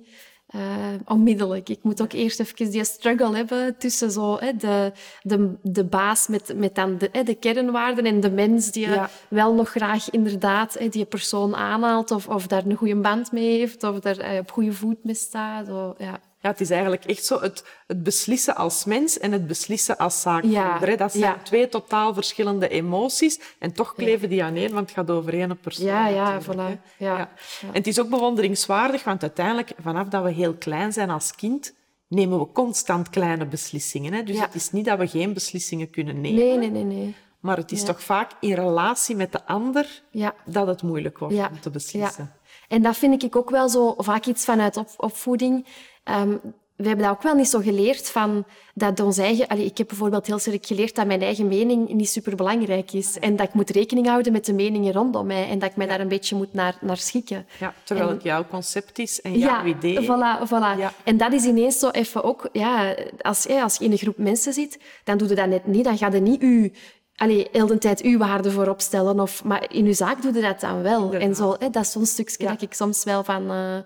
uh, 0.56 0.62
onmiddellijk. 1.06 1.70
Ik 1.70 1.80
moet 1.82 2.02
ook 2.02 2.14
eerst 2.14 2.40
even 2.40 2.72
die 2.72 2.84
struggle 2.84 3.36
hebben 3.36 3.78
tussen 3.78 4.12
zo, 4.12 4.38
hè, 4.40 4.56
de, 4.56 4.92
de, 5.22 5.56
de 5.62 5.84
baas 5.84 6.28
met, 6.28 6.54
met 6.56 6.76
dan 6.76 6.98
de, 6.98 7.10
hè, 7.12 7.24
de 7.24 7.36
kernwaarden 7.36 8.06
en 8.06 8.20
de 8.20 8.32
mens 8.32 8.72
die 8.72 8.88
wel 9.30 9.54
nog 9.54 9.70
graag 9.70 10.10
inderdaad 10.10 10.74
hè, 10.74 10.88
die 10.88 11.06
persoon 11.06 11.56
aanhaalt 11.56 12.12
of, 12.12 12.28
of 12.28 12.48
daar 12.48 12.66
een 12.66 12.76
goede 12.76 12.96
band 12.96 13.32
mee 13.32 13.58
heeft 13.58 13.84
of 13.84 14.00
daar 14.00 14.18
eh, 14.18 14.40
op 14.40 14.52
goede 14.52 14.74
voet 14.74 15.04
mee 15.04 15.16
staat. 15.16 15.66
Zo, 15.66 15.96
ja. 15.98 16.20
Ja, 16.42 16.50
het 16.50 16.62
is 16.62 16.70
eigenlijk 16.70 17.06
echt 17.06 17.26
zo 17.26 17.40
het, 17.42 17.64
het 17.88 18.04
beslissen 18.04 18.56
als 18.56 18.86
mens 18.86 19.20
en 19.20 19.32
het 19.32 19.48
beslissen 19.48 19.98
als 19.98 20.22
zaakvoerder. 20.22 20.90
Ja, 20.90 20.96
dat 20.96 21.12
zijn 21.12 21.44
twee 21.44 21.70
totaal 21.70 22.14
verschillende 22.14 22.68
emoties 22.68 23.40
en 23.60 23.74
toch 23.74 23.96
kleven 23.96 24.30
die 24.30 24.44
aan 24.44 24.56
één, 24.56 24.74
want 24.74 24.90
het 24.90 24.98
gaat 24.98 25.10
over 25.12 25.34
één 25.34 25.60
persoon. 25.60 25.86
Ja, 25.86 26.08
ja, 26.08 26.42
voilà. 26.42 26.80
Ja. 26.98 27.30
En 27.62 27.74
het 27.74 27.88
is 27.88 28.00
ook 28.00 28.10
bewonderingswaardig, 28.10 29.04
want 29.04 29.22
uiteindelijk, 29.22 29.72
vanaf 29.82 30.08
dat 30.08 30.24
we 30.24 30.32
heel 30.32 30.54
klein 30.54 30.94
zijn 30.94 31.10
als 31.10 31.36
kind, 31.36 31.74
nemen 32.08 32.40
we 32.40 32.52
constant 32.52 33.10
kleine 33.10 33.46
beslissingen. 33.46 34.14
Hè? 34.14 34.24
Dus 34.24 34.40
het 34.40 34.56
is 34.56 34.72
niet 34.72 34.86
dat 34.86 34.98
we 34.98 35.08
geen 35.08 35.34
beslissingen 35.34 35.90
kunnen 35.90 36.22
nemen. 36.22 36.40
Nee, 36.40 36.58
nee, 36.58 36.70
nee. 36.70 36.84
nee. 36.84 37.16
Maar 37.40 37.58
het 37.58 37.72
is 37.72 37.84
toch 37.84 38.04
vaak 38.04 38.32
in 38.40 38.54
relatie 38.54 39.16
met 39.16 39.32
de 39.32 39.46
ander 39.46 40.02
dat 40.46 40.68
het 40.68 40.82
moeilijk 40.82 41.18
wordt 41.18 41.36
om 41.36 41.60
te 41.60 41.70
beslissen. 41.70 42.34
En 42.70 42.82
dat 42.82 42.98
vind 42.98 43.24
ik 43.24 43.36
ook 43.36 43.50
wel 43.50 43.70
zo 43.70 43.94
vaak 43.98 44.26
iets 44.26 44.46
vanuit 44.46 44.78
op, 44.78 44.88
opvoeding. 44.98 45.66
Um, 46.04 46.42
we 46.80 46.88
hebben 46.88 47.06
dat 47.06 47.16
ook 47.16 47.24
wel 47.24 47.36
niet 47.36 47.48
zo 47.48 47.60
geleerd 47.60 48.10
van 48.10 48.46
dat 48.74 49.00
ons 49.00 49.18
eigen... 49.18 49.48
Allee, 49.48 49.66
ik 49.66 49.78
heb 49.78 49.88
bijvoorbeeld 49.88 50.28
heel 50.28 50.40
sterk 50.40 50.66
geleerd 50.66 50.96
dat 50.96 51.06
mijn 51.06 51.22
eigen 51.22 51.48
mening 51.48 51.90
niet 51.90 52.10
superbelangrijk 52.10 52.94
is. 52.94 53.20
En 53.20 53.36
dat 53.36 53.48
ik 53.48 53.54
moet 53.54 53.70
rekening 53.70 54.08
houden 54.08 54.32
met 54.32 54.46
de 54.46 54.54
meningen 54.54 54.94
rondom 54.94 55.28
mij. 55.28 55.50
En 55.50 55.60
dat 55.60 55.70
ik 55.70 55.76
mij 55.76 55.88
daar 55.88 56.00
een 56.00 56.08
beetje 56.08 56.36
moet 56.36 56.54
naar, 56.54 56.78
naar 56.82 56.98
schikken. 56.98 57.46
Ja, 57.60 57.74
terwijl 57.84 58.10
het 58.10 58.24
jouw 58.24 58.46
concept 58.48 59.00
is 59.00 59.22
en 59.22 59.38
jouw 59.38 59.50
ja, 59.50 59.66
idee. 59.66 60.02
Voilà, 60.02 60.48
voilà. 60.48 60.78
Ja. 60.78 60.94
En 61.04 61.18
dat 61.18 61.34
is 61.34 61.44
ineens 61.46 61.80
zo 61.80 61.90
even 61.90 62.24
ook... 62.24 62.50
Ja, 62.52 62.96
als, 63.22 63.44
ja, 63.44 63.64
als 63.64 63.78
je 63.78 63.86
in 63.86 63.92
een 63.92 63.98
groep 63.98 64.18
mensen 64.18 64.54
zit, 64.54 64.80
dan 65.04 65.18
doe 65.18 65.28
je 65.28 65.36
dat 65.36 65.48
net 65.48 65.68
niet. 65.68 65.84
Dan 65.84 65.98
ga 65.98 66.12
je 66.12 66.20
niet 66.20 66.42
je 66.42 66.72
allee, 67.20 67.48
heel 67.52 67.68
de 67.68 67.78
tijd 67.78 68.02
uw 68.02 68.18
waarde 68.18 68.52
voorop 68.52 68.82
stellen. 68.82 69.20
Of, 69.20 69.44
maar 69.44 69.66
in 69.72 69.86
uw 69.86 69.94
zaak 69.94 70.22
doe 70.22 70.34
je 70.34 70.42
dat 70.42 70.60
dan 70.60 70.82
wel. 70.82 71.14
En 71.14 71.36
zo, 71.36 71.56
hè, 71.60 71.70
dat 71.70 71.84
is 71.84 71.92
zo'n 71.92 72.06
stukje 72.06 72.48
dat 72.48 72.62
ik 72.62 72.74
soms 72.74 73.04
wel 73.04 73.24
van... 73.24 73.52
Uh, 73.52 73.78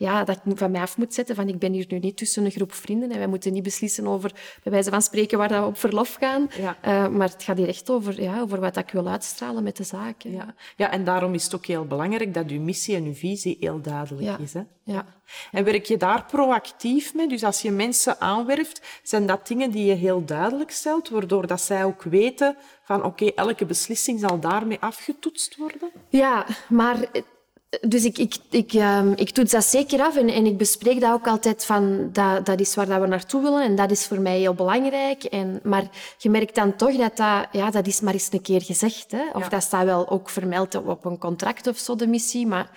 ja, 0.00 0.24
dat 0.24 0.40
ik 0.44 0.58
van 0.58 0.70
mij 0.70 0.80
af 0.80 0.96
moet 0.96 1.14
zetten 1.14 1.34
van 1.34 1.48
ik 1.48 1.58
ben 1.58 1.72
hier 1.72 1.84
nu 1.88 1.98
niet 1.98 2.16
tussen 2.16 2.44
een 2.44 2.50
groep 2.50 2.72
vrienden 2.72 3.10
en 3.10 3.18
wij 3.18 3.26
moeten 3.26 3.52
niet 3.52 3.62
beslissen 3.62 4.06
over, 4.06 4.32
bij 4.62 4.72
wijze 4.72 4.90
van 4.90 5.02
spreken, 5.02 5.38
waar 5.38 5.48
dat 5.48 5.60
we 5.60 5.66
op 5.66 5.78
verlof 5.78 6.14
gaan. 6.20 6.50
Ja. 6.58 6.76
Eh, 6.80 7.08
maar 7.08 7.28
het 7.28 7.42
gaat 7.42 7.56
hier 7.56 7.68
echt 7.68 7.90
over, 7.90 8.22
ja, 8.22 8.40
over 8.40 8.60
wat 8.60 8.76
ik 8.76 8.90
wil 8.90 9.08
uitstralen 9.08 9.62
met 9.62 9.76
de 9.76 9.84
zaak. 9.84 10.22
hè. 10.22 10.30
Ja. 10.30 10.54
ja, 10.76 10.90
en 10.90 11.04
daarom 11.04 11.34
is 11.34 11.44
het 11.44 11.54
ook 11.54 11.66
heel 11.66 11.84
belangrijk 11.86 12.34
dat 12.34 12.48
uw 12.50 12.60
missie 12.60 12.96
en 12.96 13.04
uw 13.04 13.14
visie 13.14 13.56
heel 13.60 13.80
duidelijk 13.80 14.26
Ja. 14.26 14.38
is. 14.38 14.52
Hè? 14.52 14.62
Ja. 14.84 15.04
En 15.52 15.64
werk 15.64 15.84
je 15.84 15.96
daar 15.96 16.24
proactief 16.24 17.14
mee? 17.14 17.28
Dus 17.28 17.44
als 17.44 17.62
je 17.62 17.70
mensen 17.70 18.20
aanwerft, 18.20 19.00
zijn 19.02 19.26
dat 19.26 19.46
dingen 19.46 19.70
die 19.70 19.84
je 19.84 19.94
heel 19.94 20.24
duidelijk 20.24 20.70
stelt, 20.70 21.08
waardoor 21.08 21.46
dat 21.46 21.60
zij 21.60 21.84
ook 21.84 22.02
weten 22.02 22.56
van 22.84 23.04
oké, 23.04 23.26
elke 23.26 23.66
beslissing 23.66 24.20
zal 24.20 24.38
daarmee 24.40 24.78
afgetoetst 24.80 25.56
worden? 25.56 25.90
Ja, 26.08 26.46
maar... 26.68 26.96
Dus 27.80 28.04
ik, 28.04 28.18
ik, 28.18 28.34
ik, 28.50 28.72
ehm, 28.72 29.12
ik 29.16 29.30
toets 29.30 29.52
dat 29.52 29.64
zeker 29.64 30.00
af 30.00 30.16
en, 30.16 30.28
en 30.28 30.46
ik 30.46 30.56
bespreek 30.58 31.00
dat 31.00 31.12
ook 31.12 31.26
altijd 31.26 31.64
van 31.64 32.08
dat, 32.12 32.46
dat 32.46 32.60
is 32.60 32.74
waar 32.74 32.86
dat 32.86 33.00
we 33.00 33.06
naartoe 33.06 33.42
willen 33.42 33.62
en 33.62 33.74
dat 33.76 33.90
is 33.90 34.06
voor 34.06 34.20
mij 34.20 34.38
heel 34.38 34.54
belangrijk. 34.54 35.24
En, 35.24 35.60
maar 35.62 35.84
je 36.18 36.30
merkt 36.30 36.54
dan 36.54 36.76
toch 36.76 36.96
dat 36.96 37.16
dat, 37.16 37.46
ja, 37.52 37.70
dat 37.70 37.86
is 37.86 38.00
maar 38.00 38.12
eens 38.12 38.28
een 38.30 38.42
keer 38.42 38.62
gezegd. 38.62 39.10
Hè? 39.10 39.30
Of 39.32 39.42
Ja. 39.42 39.48
dat 39.48 39.62
staat 39.62 39.84
wel 39.84 40.08
ook 40.08 40.28
vermeld 40.30 40.74
op 40.74 41.04
een 41.04 41.18
contract 41.18 41.66
of 41.66 41.78
zo, 41.78 41.96
de 41.96 42.06
missie. 42.06 42.46
Maar 42.46 42.70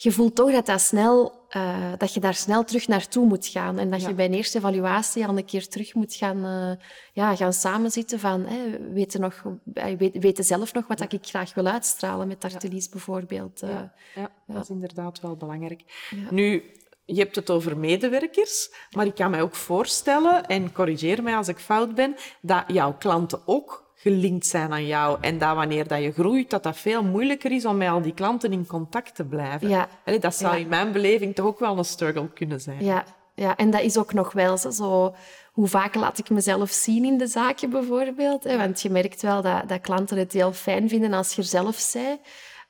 je 0.00 0.12
voelt 0.12 0.34
toch 0.34 0.52
dat, 0.52 0.66
dat, 0.66 0.80
snel, 0.80 1.44
eh, 1.48 1.92
dat 1.98 2.14
je 2.14 2.20
daar 2.20 2.34
snel 2.34 2.64
terug 2.64 2.88
naartoe 2.88 3.26
moet 3.26 3.46
gaan. 3.46 3.78
En 3.78 3.90
dat 3.90 4.00
Ja. 4.00 4.08
je 4.08 4.14
bij 4.14 4.24
een 4.24 4.34
eerste 4.34 4.58
evaluatie 4.58 5.26
al 5.26 5.36
een 5.36 5.44
keer 5.44 5.68
terug 5.68 5.94
moet 5.94 6.14
gaan, 6.14 6.44
eh, 6.44 6.84
ja, 7.12 7.36
gaan 7.36 7.52
samenzitten 7.52 8.18
van 8.20 8.46
hè, 8.46 8.90
weten, 8.92 9.20
nog, 9.20 9.42
eh, 9.74 9.96
weet- 9.98 10.18
weten 10.18 10.44
zelf 10.44 10.72
nog 10.72 10.86
wat 10.86 10.98
dat 10.98 11.12
ik 11.12 11.26
graag 11.26 11.54
wil 11.54 11.66
uitstralen 11.66 12.28
met 12.28 12.40
Tartelies 12.40 12.88
bijvoorbeeld. 12.88 13.60
Ja, 13.60 13.92
ja, 14.14 14.30
dat 14.46 14.62
is 14.62 14.68
inderdaad 14.70 15.20
wel 15.20 15.36
belangrijk. 15.36 15.82
Nu, 16.30 16.62
je 17.04 17.18
hebt 17.20 17.36
het 17.36 17.50
over 17.50 17.76
medewerkers, 17.78 18.70
maar 18.90 19.06
ik 19.06 19.14
kan 19.14 19.30
mij 19.30 19.42
ook 19.42 19.54
voorstellen, 19.54 20.46
en 20.46 20.72
corrigeer 20.72 21.22
mij 21.22 21.36
als 21.36 21.48
ik 21.48 21.58
fout 21.58 21.94
ben, 21.94 22.14
dat 22.40 22.64
jouw 22.66 22.96
klanten 22.98 23.40
ook 23.46 23.86
gelinkt 24.10 24.46
zijn 24.46 24.72
aan 24.72 24.86
jou. 24.86 25.18
En 25.20 25.38
dat 25.38 25.54
wanneer 25.54 25.86
dat 25.88 26.02
je 26.02 26.12
groeit, 26.12 26.50
dat 26.50 26.62
dat 26.62 26.76
veel 26.76 27.02
moeilijker 27.02 27.52
is 27.52 27.64
om 27.64 27.76
met 27.76 27.88
al 27.88 28.02
die 28.02 28.14
klanten 28.14 28.52
in 28.52 28.66
contact 28.66 29.14
te 29.14 29.24
blijven. 29.24 29.68
Ja. 29.68 29.88
Allee, 30.04 30.18
dat 30.18 30.34
zou 30.34 30.54
Ja. 30.54 30.60
in 30.60 30.68
mijn 30.68 30.92
beleving 30.92 31.34
toch 31.34 31.46
ook 31.46 31.58
wel 31.58 31.78
een 31.78 31.84
struggle 31.84 32.28
kunnen 32.32 32.60
zijn. 32.60 32.84
Ja, 32.84 33.04
ja, 33.34 33.56
en 33.56 33.70
dat 33.70 33.80
is 33.80 33.98
ook 33.98 34.12
nog 34.12 34.32
wel 34.32 34.56
zo. 34.58 34.70
zo 34.70 35.14
hoe 35.52 35.66
vaak 35.68 35.94
laat 35.94 36.18
ik 36.18 36.30
mezelf 36.30 36.70
zien 36.70 37.04
in 37.04 37.18
de 37.18 37.26
zaken 37.26 37.70
bijvoorbeeld? 37.70 38.44
Hè? 38.44 38.56
Want 38.56 38.80
je 38.80 38.90
merkt 38.90 39.22
wel 39.22 39.42
dat, 39.42 39.68
dat 39.68 39.80
klanten 39.80 40.18
het 40.18 40.32
heel 40.32 40.52
fijn 40.52 40.88
vinden 40.88 41.12
als 41.12 41.34
je 41.34 41.42
er 41.42 41.48
zelf 41.48 41.90
bent. 41.92 42.20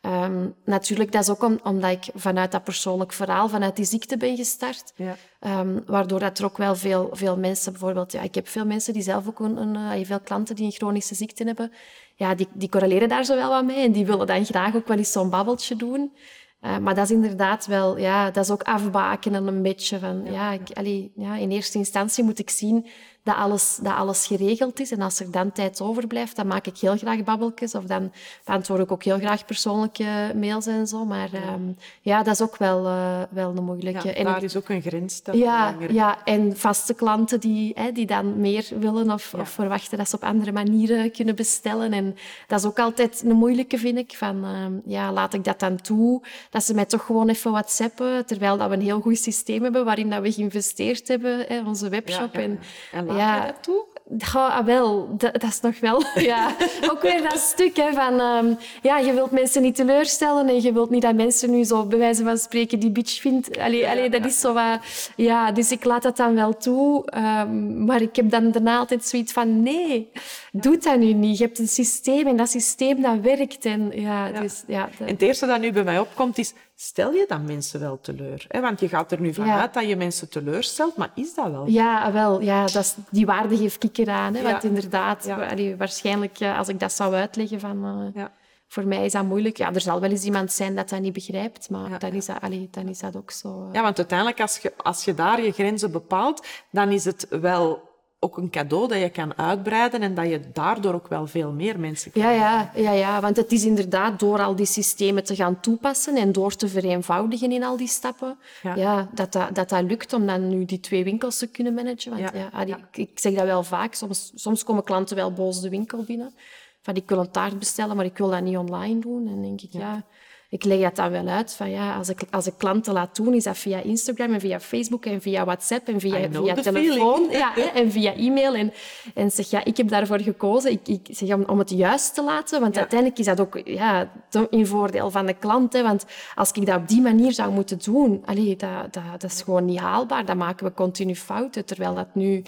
Ehm, 0.01 0.49
natuurlijk, 0.65 1.13
dat 1.13 1.23
is 1.23 1.29
ook 1.31 1.43
om- 1.43 1.61
omdat 1.63 1.91
ik 1.91 2.11
vanuit 2.15 2.53
dat 2.53 2.65
persoonlijk 2.65 3.13
verhaal, 3.13 3.49
vanuit 3.49 3.77
die 3.77 3.85
ziekte 3.85 4.17
ben 4.17 4.37
gestart. 4.37 4.93
Ja. 4.97 5.17
Ehm, 5.41 5.79
waardoor 5.87 6.19
dat 6.21 6.39
er 6.39 6.45
ook 6.45 6.57
wel 6.57 6.77
veel, 6.77 7.09
veel 7.13 7.37
mensen, 7.37 7.73
bijvoorbeeld, 7.73 8.13
ja, 8.13 8.21
ik 8.23 8.35
heb 8.35 8.49
veel 8.49 8.67
mensen 8.67 8.93
die 8.93 9.03
zelf 9.03 9.29
ook 9.29 9.41
een, 9.41 9.57
een, 9.57 9.77
eh, 9.77 10.07
veel 10.07 10.21
klanten 10.21 10.55
die 10.57 10.65
een 10.65 10.73
chronische 10.73 11.15
ziekte 11.15 11.45
hebben, 11.45 11.73
ja, 12.15 12.35
die, 12.35 12.49
die 12.55 12.69
correleren 12.69 13.09
daar 13.09 13.25
zo 13.25 13.37
wel 13.37 13.49
wat 13.51 13.65
mee 13.65 13.85
en 13.85 13.93
die 13.93 14.07
willen 14.07 14.27
dan 14.27 14.45
graag 14.45 14.75
ook 14.77 14.89
wel 14.89 14.97
eens 14.97 15.13
zo'n 15.13 15.31
babbeltje 15.31 15.77
doen. 15.77 16.13
Eh, 16.61 16.79
maar 16.79 16.95
dat 16.95 17.05
is 17.05 17.11
inderdaad 17.11 17.67
wel, 17.67 17.99
ja, 17.99 18.31
dat 18.31 18.45
is 18.45 18.51
ook 18.51 18.63
afbakenen 18.63 19.47
een 19.47 19.63
beetje 19.63 19.99
van, 19.99 20.25
ja, 20.25 20.53
ik, 20.53 20.71
allee, 20.73 21.13
ja, 21.17 21.37
in 21.37 21.51
eerste 21.51 21.79
instantie 21.79 22.25
moet 22.25 22.39
ik 22.39 22.51
zien 22.51 22.87
dat 23.23 23.37
alles, 23.37 23.79
dat 23.83 23.95
alles 23.95 24.27
geregeld 24.27 24.81
is. 24.81 24.91
En 24.93 25.01
als 25.01 25.21
er 25.21 25.31
dan 25.31 25.53
tijd 25.53 25.81
overblijft, 25.81 26.37
dan 26.37 26.47
maak 26.47 26.67
ik 26.67 26.79
heel 26.79 26.97
graag 26.97 27.25
babbeltjes 27.25 27.75
of 27.75 27.85
dan 27.85 28.13
beantwoord 28.45 28.81
ik 28.81 28.93
ook 28.93 29.03
heel 29.05 29.19
graag 29.19 29.45
persoonlijke 29.45 30.33
mails 30.35 30.67
en 30.67 30.87
zo. 30.87 31.05
Maar 31.05 31.29
ehm, 31.33 31.63
ja, 32.01 32.23
dat 32.23 32.35
is 32.35 32.41
ook 32.43 32.57
wel, 32.57 32.87
eh, 32.87 33.21
wel 33.31 33.57
een 33.57 33.65
moeilijke. 33.65 34.09
Ja, 34.09 34.15
En 34.15 34.25
daar 34.25 34.37
ik- 34.37 34.43
is 34.43 34.57
ook 34.57 34.69
een 34.69 34.83
grens. 34.83 35.23
dat 35.23 35.35
ja, 35.37 35.65
belangrijk. 35.65 35.93
ja, 35.93 36.25
en 36.25 36.57
vaste 36.57 36.95
klanten 36.95 37.41
die, 37.41 37.73
hè, 37.75 37.93
die 37.93 38.07
dan 38.07 38.41
meer 38.41 38.67
willen 38.79 39.11
of, 39.11 39.33
Ja. 39.33 39.39
of 39.41 39.49
verwachten 39.49 39.99
dat 39.99 40.09
ze 40.09 40.17
op 40.17 40.25
andere 40.25 40.53
manieren 40.53 41.13
kunnen 41.13 41.35
bestellen. 41.35 41.93
En 41.93 42.17
dat 42.47 42.59
is 42.59 42.65
ook 42.67 42.79
altijd 42.79 43.23
een 43.27 43.37
moeilijke, 43.37 43.79
vind 43.79 43.99
ik. 43.99 44.13
Van, 44.17 44.45
ehm, 44.45 44.73
ja, 44.85 45.13
laat 45.13 45.35
ik 45.35 45.45
dat 45.45 45.61
dan 45.61 45.77
toe? 45.81 46.23
Dat 46.51 46.65
ze 46.65 46.75
mij 46.75 46.85
toch 46.87 47.05
gewoon 47.05 47.29
even 47.29 47.51
whatsappen, 47.51 48.27
terwijl 48.27 48.57
dat 48.57 48.69
we 48.69 48.75
een 48.75 48.81
heel 48.83 49.01
goed 49.01 49.19
systeem 49.19 49.63
hebben 49.63 49.85
waarin 49.85 50.11
dat 50.11 50.23
we 50.23 50.33
geïnvesteerd 50.33 51.09
hebben, 51.09 51.45
hè, 51.49 51.61
onze 51.67 51.89
webshop. 51.89 52.35
Ja, 52.35 52.41
ja. 52.41 52.47
En, 52.47 52.59
En 52.93 53.08
ja, 53.17 53.35
je 53.37 53.53
dat 53.53 53.63
toe? 53.63 53.85
Ja, 54.19 54.47
ah, 54.49 54.65
wel, 54.65 55.09
dat, 55.17 55.33
dat 55.33 55.51
is 55.51 55.61
nog 55.61 55.81
wel. 55.81 56.03
Ja. 56.15 56.55
Ook 56.91 57.03
weer 57.03 57.23
dat 57.23 57.39
stuk 57.39 57.77
hè, 57.77 57.93
van... 57.93 58.21
ehm, 58.21 58.55
ja, 58.83 58.99
je 58.99 59.13
wilt 59.13 59.31
mensen 59.31 59.63
niet 59.63 59.75
teleurstellen 59.75 60.49
en 60.49 60.63
je 60.63 60.73
wilt 60.73 60.91
niet 60.91 61.03
dat 61.03 61.15
mensen 61.15 61.51
nu 61.51 61.65
zo, 61.65 61.85
bij 61.85 61.99
wijze 61.99 62.25
van 62.25 62.39
spreken, 62.39 62.79
die 62.79 62.91
bitch 62.91 63.21
vindt. 63.21 63.59
Allee, 63.59 63.89
allee, 63.89 64.11
dat 64.11 64.25
is 64.25 64.41
zo 64.41 64.53
wat... 64.53 64.79
Ja, 65.17 65.53
dus 65.53 65.71
ik 65.71 65.85
laat 65.85 66.03
dat 66.03 66.17
dan 66.17 66.35
wel 66.35 66.57
toe. 66.57 67.11
ehm, 67.11 67.85
maar 67.85 68.03
ik 68.03 68.17
heb 68.17 68.31
dan 68.31 68.51
daarna 68.51 68.79
altijd 68.79 69.05
zoiets 69.05 69.33
van... 69.33 69.63
Nee, 69.63 70.11
doe 70.53 70.79
dat 70.79 70.99
nu 70.99 71.13
niet. 71.13 71.39
Je 71.39 71.45
hebt 71.45 71.59
een 71.59 71.69
systeem 71.69 72.27
en 72.27 72.37
dat 72.37 72.51
systeem 72.51 73.03
dat 73.03 73.21
werkt. 73.23 73.65
En 73.65 73.91
ja, 73.95 74.27
Ja. 74.27 74.41
dus... 74.41 74.63
Ja, 74.67 74.89
dat- 74.99 75.07
En 75.09 75.13
het 75.13 75.23
eerste 75.23 75.47
dat 75.47 75.61
nu 75.61 75.73
bij 75.73 75.85
mij 75.85 75.99
opkomt 75.99 76.39
is, 76.39 76.53
stel 76.81 77.13
je 77.13 77.25
dan 77.29 77.45
mensen 77.45 77.81
wel 77.81 78.01
teleur? 78.01 78.45
Hè? 78.49 78.61
Want 78.61 78.81
je 78.81 78.89
gaat 78.89 79.13
er 79.13 79.21
nu 79.21 79.35
vanuit 79.35 79.75
Ja. 79.75 79.81
dat 79.81 79.89
je 79.89 79.97
mensen 79.97 80.29
teleurstelt, 80.29 80.97
maar 80.97 81.11
is 81.15 81.35
dat 81.35 81.51
wel? 81.51 81.67
Ja, 81.69 82.13
wel. 82.13 82.41
Ja, 82.41 82.61
dat 82.63 82.75
is, 82.85 82.95
die 83.11 83.27
waarde 83.27 83.57
geef 83.57 83.77
ik 83.81 83.99
eraan. 83.99 84.35
Hè, 84.35 84.41
Ja. 84.41 84.51
Want 84.51 84.65
inderdaad, 84.65 85.25
Ja. 85.25 85.47
allee, 85.49 85.77
waarschijnlijk 85.77 86.41
eh, 86.41 86.59
als 86.59 86.69
ik 86.69 86.81
dat 86.81 86.93
zou 86.93 87.15
uitleggen 87.15 87.61
van... 87.61 88.11
eh. 88.15 88.25
Voor 88.71 88.87
mij 88.87 89.05
is 89.05 89.13
dat 89.13 89.25
moeilijk. 89.25 89.57
Ja, 89.57 89.75
er 89.75 89.81
zal 89.81 90.01
wel 90.01 90.11
eens 90.11 90.25
iemand 90.25 90.53
zijn 90.53 90.75
dat 90.77 90.89
dat 90.89 91.01
niet 91.01 91.13
begrijpt, 91.13 91.71
maar 91.71 91.99
dan, 91.99 92.13
is 92.13 92.27
dat, 92.27 92.41
allee, 92.41 92.69
dan 92.71 92.89
is 92.89 92.99
dat 92.99 93.17
ook 93.17 93.31
zo. 93.31 93.49
eh. 93.49 93.73
Ja, 93.75 93.83
want 93.83 93.97
uiteindelijk, 93.99 94.41
als 94.41 94.59
je, 94.59 94.73
als 94.77 95.05
je 95.05 95.15
daar 95.15 95.43
je 95.43 95.53
grenzen 95.53 95.93
bepaalt, 95.93 96.47
dan 96.71 96.91
is 96.91 97.05
het 97.05 97.27
wel 97.31 97.88
ook 98.21 98.37
een 98.37 98.51
cadeau 98.51 98.89
dat 98.89 98.99
je 99.01 99.11
kan 99.11 99.37
uitbreiden 99.37 100.01
en 100.01 100.15
dat 100.15 100.29
je 100.29 100.41
daardoor 100.53 100.95
ook 100.95 101.09
wel 101.09 101.27
veel 101.27 101.53
meer 101.53 101.81
mensen 101.81 102.13
kan. 102.13 102.23
Ja, 102.23 102.31
ja, 102.31 102.71
ja, 102.75 102.93
ja, 102.93 103.21
want 103.21 103.37
het 103.37 103.53
is 103.53 103.65
inderdaad 103.65 104.19
door 104.21 104.43
al 104.43 104.57
die 104.57 104.67
systemen 104.67 105.25
te 105.25 105.35
gaan 105.35 105.61
toepassen 105.61 106.17
en 106.17 106.33
door 106.33 106.55
te 106.55 106.69
vereenvoudigen 106.69 107.53
in 107.53 107.65
al 107.65 107.77
die 107.77 107.89
stappen, 107.89 108.39
Ja. 108.63 108.75
ja. 108.75 109.09
dat, 109.15 109.33
dat, 109.33 109.55
dat 109.55 109.69
dat 109.69 109.83
lukt 109.83 110.13
om 110.13 110.27
dan 110.27 110.49
nu 110.49 110.65
die 110.65 110.81
twee 110.81 111.05
winkels 111.05 111.39
te 111.39 111.47
kunnen 111.47 111.75
managen. 111.75 112.11
Want 112.11 112.23
Ja, 112.23 112.41
ja, 112.41 112.49
allee, 112.53 112.67
ja. 112.69 112.77
Ik, 112.77 112.97
ik 112.97 113.19
zeg 113.19 113.35
dat 113.35 113.45
wel 113.45 113.63
vaak. 113.63 113.95
Soms, 113.95 114.33
soms 114.35 114.65
komen 114.65 114.85
klanten 114.85 115.17
wel 115.17 115.33
boos 115.33 115.61
de 115.61 115.69
winkel 115.69 116.03
binnen. 116.03 116.35
Van, 116.83 116.95
ik 116.95 117.09
wil 117.09 117.19
een 117.19 117.31
taart 117.31 117.59
bestellen, 117.59 117.97
maar 117.97 118.05
ik 118.05 118.19
wil 118.19 118.31
dat 118.31 118.43
niet 118.43 118.57
online 118.57 119.01
doen. 119.01 119.27
En 119.27 119.33
dan 119.33 119.43
denk 119.43 119.61
ik, 119.61 119.73
ja... 119.73 120.05
ik 120.51 120.65
leg 120.65 120.81
dat 120.81 120.97
dan 120.97 121.11
wel 121.11 121.27
uit. 121.27 121.53
Van, 121.53 121.71
ja, 121.71 121.97
als, 121.97 122.09
ik, 122.09 122.21
als 122.31 122.47
ik 122.47 122.55
klanten 122.57 122.93
laat 122.93 123.17
doen, 123.17 123.35
is 123.35 123.45
dat 123.45 123.59
via 123.59 123.81
Instagram 123.81 124.33
en 124.33 124.41
via 124.41 124.61
Facebook 124.61 125.07
en 125.07 125.21
via 125.21 125.45
WhatsApp 125.45 125.89
en 125.89 126.01
via, 126.01 126.31
via 126.31 126.55
telefoon 126.55 127.31
ja, 127.31 127.73
en 127.75 127.91
via 127.91 128.15
e-mail. 128.15 128.55
En, 128.55 128.73
en 129.15 129.31
zeg, 129.31 129.51
ja, 129.51 129.65
ik 129.65 129.77
heb 129.77 129.89
daarvoor 129.89 130.21
gekozen. 130.21 130.71
Ik, 130.71 130.89
ik 130.89 131.09
zeg, 131.11 131.35
om, 131.35 131.45
om 131.45 131.59
het 131.59 131.71
juist 131.71 132.15
te 132.15 132.25
laten, 132.25 132.61
want 132.61 132.75
Ja. 132.75 132.81
uiteindelijk 132.81 133.19
is 133.21 133.27
dat 133.27 133.41
ook 133.41 133.61
ja, 133.65 134.11
in 134.51 134.67
voordeel 134.67 135.11
van 135.11 135.27
de 135.27 135.35
klant. 135.35 135.73
Hè, 135.73 135.83
want 135.83 136.05
als 136.35 136.53
ik 136.53 136.67
dat 136.67 136.77
op 136.77 136.89
die 136.89 137.01
manier 137.01 137.33
zou 137.33 137.53
moeten 137.53 137.79
doen, 137.85 138.23
allee, 138.25 138.57
dat, 138.57 138.93
dat, 138.93 139.03
dat 139.21 139.31
is 139.31 139.43
gewoon 139.43 139.65
niet 139.65 139.79
haalbaar. 139.79 140.25
Dan 140.25 140.37
maken 140.37 140.67
we 140.67 140.73
continu 140.75 141.15
fouten, 141.15 141.65
terwijl 141.65 141.95
dat 141.95 142.15
nu 142.15 142.43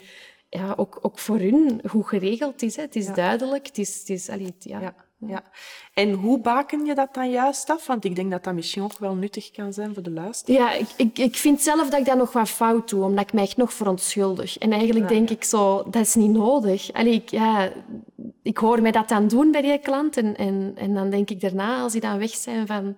ja, 0.48 0.74
ook, 0.76 0.98
ook 1.02 1.18
voor 1.18 1.38
hun 1.38 1.80
goed 1.86 2.06
geregeld 2.06 2.62
is. 2.62 2.76
Hè. 2.76 2.82
Het 2.82 2.96
is 2.96 3.06
duidelijk. 3.06 3.66
Het 3.66 3.78
is, 3.78 3.98
het 3.98 4.08
is, 4.08 4.28
allee, 4.28 4.54
ja. 4.58 4.94
Ja. 5.26 5.42
En 5.94 6.12
hoe 6.12 6.40
baken 6.40 6.84
je 6.84 6.94
dat 6.94 7.14
dan 7.14 7.30
juist 7.30 7.70
af? 7.70 7.86
Want 7.86 8.04
ik 8.04 8.16
denk 8.16 8.30
dat 8.30 8.44
dat 8.44 8.54
misschien 8.54 8.82
ook 8.82 8.98
wel 8.98 9.14
nuttig 9.14 9.50
kan 9.50 9.72
zijn 9.72 9.94
voor 9.94 10.02
de 10.02 10.10
luisteraar. 10.10 10.60
Ja, 10.60 10.72
ik, 10.72 10.88
ik, 10.96 11.18
ik 11.18 11.36
vind 11.36 11.60
zelf 11.60 11.90
dat 11.90 12.00
ik 12.00 12.06
dat 12.06 12.16
nog 12.16 12.32
wat 12.32 12.48
fout 12.48 12.90
doe, 12.90 13.04
omdat 13.04 13.24
ik 13.24 13.32
mij 13.32 13.42
echt 13.42 13.56
nog 13.56 13.72
verontschuldig. 13.72 14.58
En 14.58 14.72
eigenlijk 14.72 15.08
denk 15.08 15.30
ik 15.30 15.44
zo, 15.44 15.84
dat 15.90 16.02
is 16.02 16.14
niet 16.14 16.30
nodig. 16.30 16.92
Allee, 16.92 17.12
ik, 17.12 17.28
ja, 17.28 17.72
ik 18.42 18.58
hoor 18.58 18.82
mij 18.82 18.90
dat 18.90 19.08
dan 19.08 19.28
doen 19.28 19.50
bij 19.50 19.62
die 19.62 19.78
klant 19.78 20.16
en, 20.16 20.36
en, 20.36 20.72
en 20.76 20.94
dan 20.94 21.10
denk 21.10 21.30
ik 21.30 21.40
daarna, 21.40 21.80
als 21.80 21.92
die 21.92 22.00
dan 22.00 22.18
weg 22.18 22.34
zijn, 22.34 22.66
van... 22.66 22.96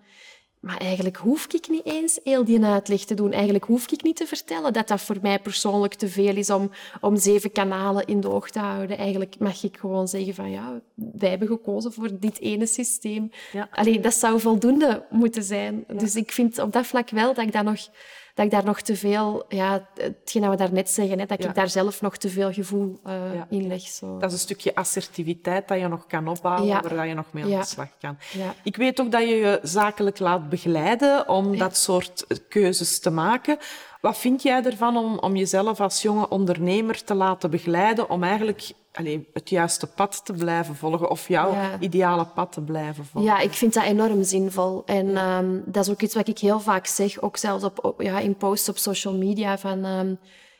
Maar 0.62 0.76
eigenlijk 0.76 1.16
hoef 1.16 1.46
ik 1.46 1.68
niet 1.68 1.86
eens 1.86 2.20
heel 2.24 2.44
die 2.44 2.64
uitleg 2.64 3.04
te 3.04 3.14
doen. 3.14 3.32
Eigenlijk 3.32 3.64
hoef 3.64 3.90
ik 3.90 4.02
niet 4.02 4.16
te 4.16 4.26
vertellen 4.26 4.72
dat 4.72 4.88
dat 4.88 5.00
voor 5.00 5.16
mij 5.22 5.38
persoonlijk 5.38 5.94
te 5.94 6.08
veel 6.08 6.36
is 6.36 6.50
om, 6.50 6.70
om 7.00 7.16
zeven 7.16 7.52
kanalen 7.52 8.06
in 8.06 8.20
de 8.20 8.30
oog 8.30 8.50
te 8.50 8.58
houden. 8.58 8.98
Eigenlijk 8.98 9.38
mag 9.38 9.62
ik 9.62 9.76
gewoon 9.76 10.08
zeggen 10.08 10.34
van 10.34 10.50
ja, 10.50 10.80
wij 10.94 11.30
hebben 11.30 11.48
gekozen 11.48 11.92
voor 11.92 12.18
dit 12.18 12.40
ene 12.40 12.66
systeem. 12.66 13.30
Ja. 13.52 13.68
Allee, 13.70 14.00
dat 14.00 14.14
zou 14.14 14.40
voldoende 14.40 15.06
moeten 15.10 15.42
zijn. 15.42 15.84
Dus 15.96 16.16
ik 16.16 16.32
vind 16.32 16.58
op 16.58 16.72
dat 16.72 16.86
vlak 16.86 17.10
wel 17.10 17.34
dat 17.34 17.44
ik, 17.44 17.52
dat 17.52 17.64
nog, 17.64 17.88
dat 18.34 18.44
ik 18.44 18.50
daar 18.50 18.64
nog 18.64 18.80
te 18.80 18.96
veel... 18.96 19.44
Ja, 19.48 19.88
hetgeen 19.94 20.42
dat 20.42 20.50
we 20.50 20.56
daarnet 20.56 20.90
zeggen, 20.90 21.18
hè, 21.18 21.26
dat 21.26 21.42
Ja. 21.42 21.48
ik 21.48 21.54
daar 21.54 21.68
zelf 21.68 22.00
nog 22.00 22.16
te 22.16 22.28
veel 22.28 22.52
gevoel 22.52 23.00
eh, 23.04 23.34
Ja. 23.34 23.46
in 23.50 23.66
leg. 23.66 23.80
Zo. 23.80 24.18
Dat 24.18 24.28
is 24.28 24.32
een 24.32 24.42
stukje 24.42 24.74
assertiviteit 24.74 25.68
dat 25.68 25.78
je 25.78 25.88
nog 25.88 26.06
kan 26.06 26.28
opbouwen, 26.28 26.66
Ja. 26.66 26.80
waar 26.94 27.06
je 27.06 27.14
nog 27.14 27.26
mee 27.32 27.44
aan 27.44 27.60
de 27.60 27.66
slag 27.66 27.88
kan. 28.00 28.16
Ik 28.62 28.76
weet 28.76 29.00
ook 29.00 29.10
dat 29.10 29.22
je 29.22 29.34
je 29.34 29.58
zakelijk 29.62 30.18
laat 30.18 30.48
begeleiden 30.48 31.28
om 31.28 31.58
dat 31.58 31.76
soort 31.76 32.26
keuzes 32.48 32.98
te 33.00 33.10
maken. 33.10 33.58
Wat 34.00 34.18
vind 34.18 34.42
jij 34.42 34.62
ervan 34.64 34.96
om, 34.96 35.18
om 35.18 35.36
jezelf 35.36 35.80
als 35.80 36.02
jonge 36.02 36.28
ondernemer 36.28 37.04
te 37.04 37.14
laten 37.14 37.50
begeleiden 37.50 38.10
om 38.10 38.22
eigenlijk 38.22 38.72
allee, 38.92 39.28
het 39.32 39.50
juiste 39.50 39.86
pad 39.86 40.24
te 40.24 40.32
blijven 40.32 40.76
volgen 40.76 41.10
of 41.10 41.28
jouw 41.28 41.54
ideale 41.80 42.26
pad 42.26 42.52
te 42.52 42.60
blijven 42.60 43.04
volgen? 43.04 43.30
Ja, 43.30 43.40
ik 43.40 43.52
vind 43.52 43.74
dat 43.74 43.84
enorm 43.84 44.22
zinvol. 44.22 44.82
En 44.86 45.16
ehm, 45.16 45.60
dat 45.64 45.86
is 45.86 45.92
ook 45.92 46.02
iets 46.02 46.14
wat 46.14 46.28
ik 46.28 46.38
heel 46.38 46.60
vaak 46.60 46.86
zeg, 46.86 47.20
ook 47.20 47.36
zelfs 47.36 47.64
op, 47.64 47.94
ja, 47.98 48.18
in 48.18 48.36
posts 48.36 48.68
op 48.68 48.78
social 48.78 49.16
media, 49.16 49.58
van 49.58 49.84
ehm, 49.84 50.14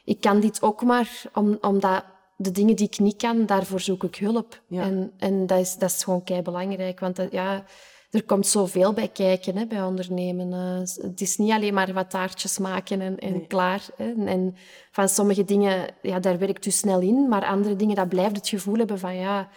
ik 0.05 0.21
kan 0.21 0.41
dit 0.41 0.63
ook 0.63 0.83
maar 0.83 1.23
om, 1.35 1.59
omdat 1.61 2.05
de 2.37 2.51
dingen 2.51 2.77
die 2.77 2.87
ik 2.87 2.99
niet 2.99 3.17
kan, 3.17 3.47
daarvoor 3.47 3.81
zoek 3.81 4.05
ik 4.05 4.17
hulp. 4.17 4.61
En, 4.71 5.13
en 5.19 5.47
dat, 5.47 5.59
is, 5.59 5.77
dat 5.77 5.91
is 5.91 6.05
gewoon 6.05 6.25
kei 6.25 6.43
belangrijk, 6.43 7.01
want 7.01 7.17
dat, 7.17 7.33
ja 7.33 7.65
er 8.13 8.25
komt 8.25 8.47
zoveel 8.47 8.93
bij 8.93 9.09
kijken 9.09 9.57
hè, 9.57 9.67
bij 9.67 9.83
ondernemen. 9.83 10.53
Uh, 10.53 11.07
het 11.11 11.21
is 11.21 11.37
niet 11.37 11.51
alleen 11.51 11.75
maar 11.75 11.93
wat 11.93 12.11
taartjes 12.11 12.59
maken 12.59 13.01
en, 13.01 13.19
en 13.19 13.47
klaar. 13.47 13.87
Hè. 13.97 14.13
En 14.25 14.57
van 14.91 15.09
sommige 15.09 15.45
dingen, 15.45 15.95
ja, 16.03 16.21
daar 16.21 16.39
werkt 16.39 16.67
u 16.67 16.71
snel 16.71 17.01
in. 17.01 17.29
Maar 17.29 17.45
andere 17.45 17.77
dingen, 17.77 17.97
dat 17.97 18.09
blijft 18.09 18.37
het 18.37 18.49
gevoel 18.49 18.77
hebben 18.77 18.99
van... 18.99 19.17
ja, 19.17 19.49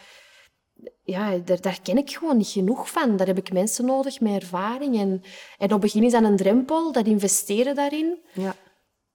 ja 1.04 1.38
daar, 1.38 1.62
daar 1.62 1.80
ken 1.84 1.98
ik 1.98 2.12
gewoon 2.12 2.38
niet 2.38 2.48
genoeg 2.48 2.90
van. 2.90 3.18
Daar 3.18 3.28
heb 3.28 3.38
ik 3.38 3.54
mensen 3.54 3.86
nodig 3.86 4.20
met 4.20 4.42
ervaring. 4.42 5.00
En, 5.00 5.22
en 5.58 5.66
op 5.66 5.70
het 5.70 5.80
begin 5.80 6.04
is 6.04 6.12
dat 6.12 6.24
een 6.24 6.36
drempel, 6.36 6.92
dat 6.92 7.06
investeren 7.06 7.76
daarin. 7.76 8.20
Ja. 8.34 8.56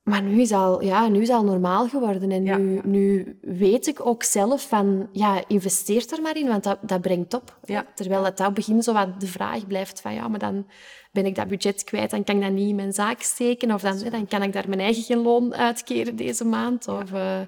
Maar 0.03 0.23
nu 0.23 0.41
is 0.41 0.53
al, 0.53 0.83
ja, 0.83 1.09
nu 1.09 1.21
is 1.21 1.31
al 1.31 1.45
normaal 1.45 1.89
geworden. 1.89 2.31
En 2.31 2.43
nu, 2.43 2.81
nu 2.85 3.39
weet 3.43 3.87
ik 3.87 4.07
ook 4.07 4.23
zelf 4.23 4.69
van, 4.69 5.09
ja, 5.13 5.43
investeer 5.47 6.13
er 6.13 6.23
maar 6.23 6.37
in, 6.37 6.49
want 6.49 6.65
dat, 6.65 6.79
dat 6.83 7.01
brengt 7.01 7.35
op. 7.35 7.59
Ja. 7.65 7.87
Terwijl 7.95 8.25
het 8.25 8.37
dat 8.37 8.55
begin 8.55 8.83
zo 8.83 8.93
wat 8.93 9.21
de 9.21 9.27
vraag 9.27 9.67
blijft 9.67 10.01
van, 10.01 10.15
ja, 10.15 10.29
maar 10.29 10.39
dan 10.39 10.67
ben 11.13 11.27
ik 11.27 11.35
dat 11.35 11.49
budget 11.49 11.85
kwijt, 11.85 12.11
dan 12.11 12.25
kan 12.25 12.37
ik 12.37 12.43
dat 12.43 12.53
niet 12.53 12.69
in 12.69 12.75
mijn 12.75 12.93
zaak 12.93 13.23
steken. 13.23 13.73
Of 13.73 13.83
dan, 13.83 13.99
dan 14.11 14.27
kan 14.27 14.43
ik 14.43 14.53
daar 14.53 14.69
mijn 14.69 14.81
eigen 14.81 15.03
geen 15.03 15.23
loon 15.23 15.55
uitkeren 15.55 16.17
deze 16.17 16.45
maand. 16.45 16.89
Of, 16.89 17.13
uh, 17.13 17.41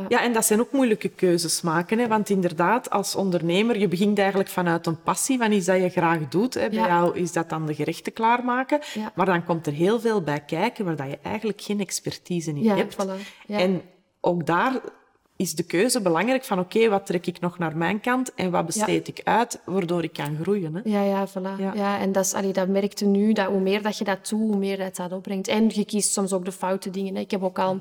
ja. 0.00 0.06
ja, 0.08 0.22
en 0.22 0.32
dat 0.32 0.44
zijn 0.44 0.60
ook 0.60 0.72
moeilijke 0.72 1.08
keuzes 1.08 1.60
maken. 1.60 1.98
Hè? 1.98 2.08
Want 2.08 2.28
inderdaad, 2.28 2.90
als 2.90 3.14
ondernemer, 3.14 3.78
je 3.78 3.88
begint 3.88 4.18
eigenlijk 4.18 4.48
vanuit 4.48 4.86
een 4.86 5.02
passie 5.02 5.38
van 5.38 5.52
iets 5.52 5.66
dat 5.66 5.80
je 5.80 5.88
graag 5.88 6.28
doet. 6.28 6.54
Hè? 6.54 6.68
Bij 6.68 6.78
jou 6.78 7.18
is 7.18 7.32
dat 7.32 7.48
dan 7.48 7.66
de 7.66 7.74
gerechten 7.74 8.12
klaarmaken. 8.12 8.80
Maar 9.14 9.26
dan 9.26 9.44
komt 9.44 9.66
er 9.66 9.72
heel 9.72 10.00
veel 10.00 10.22
bij 10.22 10.40
kijken 10.40 10.84
waar 10.84 10.96
dat 10.96 11.10
je 11.10 11.18
eigenlijk 11.22 11.60
geen 11.60 11.80
expertise 11.80 12.50
in 12.50 12.68
hebt. 12.68 12.96
En 13.46 13.82
ook 14.20 14.46
daar 14.46 14.80
is 15.36 15.54
de 15.54 15.62
keuze 15.62 16.00
belangrijk 16.00 16.44
van 16.44 16.58
oké, 16.58 16.88
wat 16.88 17.06
trek 17.06 17.26
ik 17.26 17.40
nog 17.40 17.58
naar 17.58 17.76
mijn 17.76 18.00
kant 18.00 18.34
en 18.34 18.50
wat 18.50 18.66
besteed 18.66 19.08
ik 19.08 19.20
uit, 19.24 19.60
waardoor 19.64 20.02
ik 20.02 20.12
kan 20.12 20.38
groeien. 20.42 20.74
Hè? 20.74 20.80
Ja, 20.84 21.02
ja, 21.02 21.28
voilà. 21.28 21.74
Ja. 21.74 21.98
en 21.98 22.12
dat, 22.12 22.24
is, 22.24 22.34
allee, 22.34 22.52
dat 22.52 22.68
merkte 22.68 23.04
nu, 23.04 23.32
dat 23.32 23.46
hoe 23.46 23.60
meer 23.60 23.82
dat 23.82 23.98
je 23.98 24.04
dat 24.04 24.28
doet, 24.28 24.40
hoe 24.40 24.56
meer 24.56 24.76
dat 24.76 24.96
dat 24.96 25.12
opbrengt. 25.12 25.48
En 25.48 25.68
je 25.68 25.84
kiest 25.84 26.12
soms 26.12 26.32
ook 26.32 26.44
de 26.44 26.52
foute 26.52 26.90
dingen. 26.90 27.14
Hè. 27.14 27.20
Ik 27.20 27.30
heb 27.30 27.42
ook 27.42 27.58
al 27.58 27.80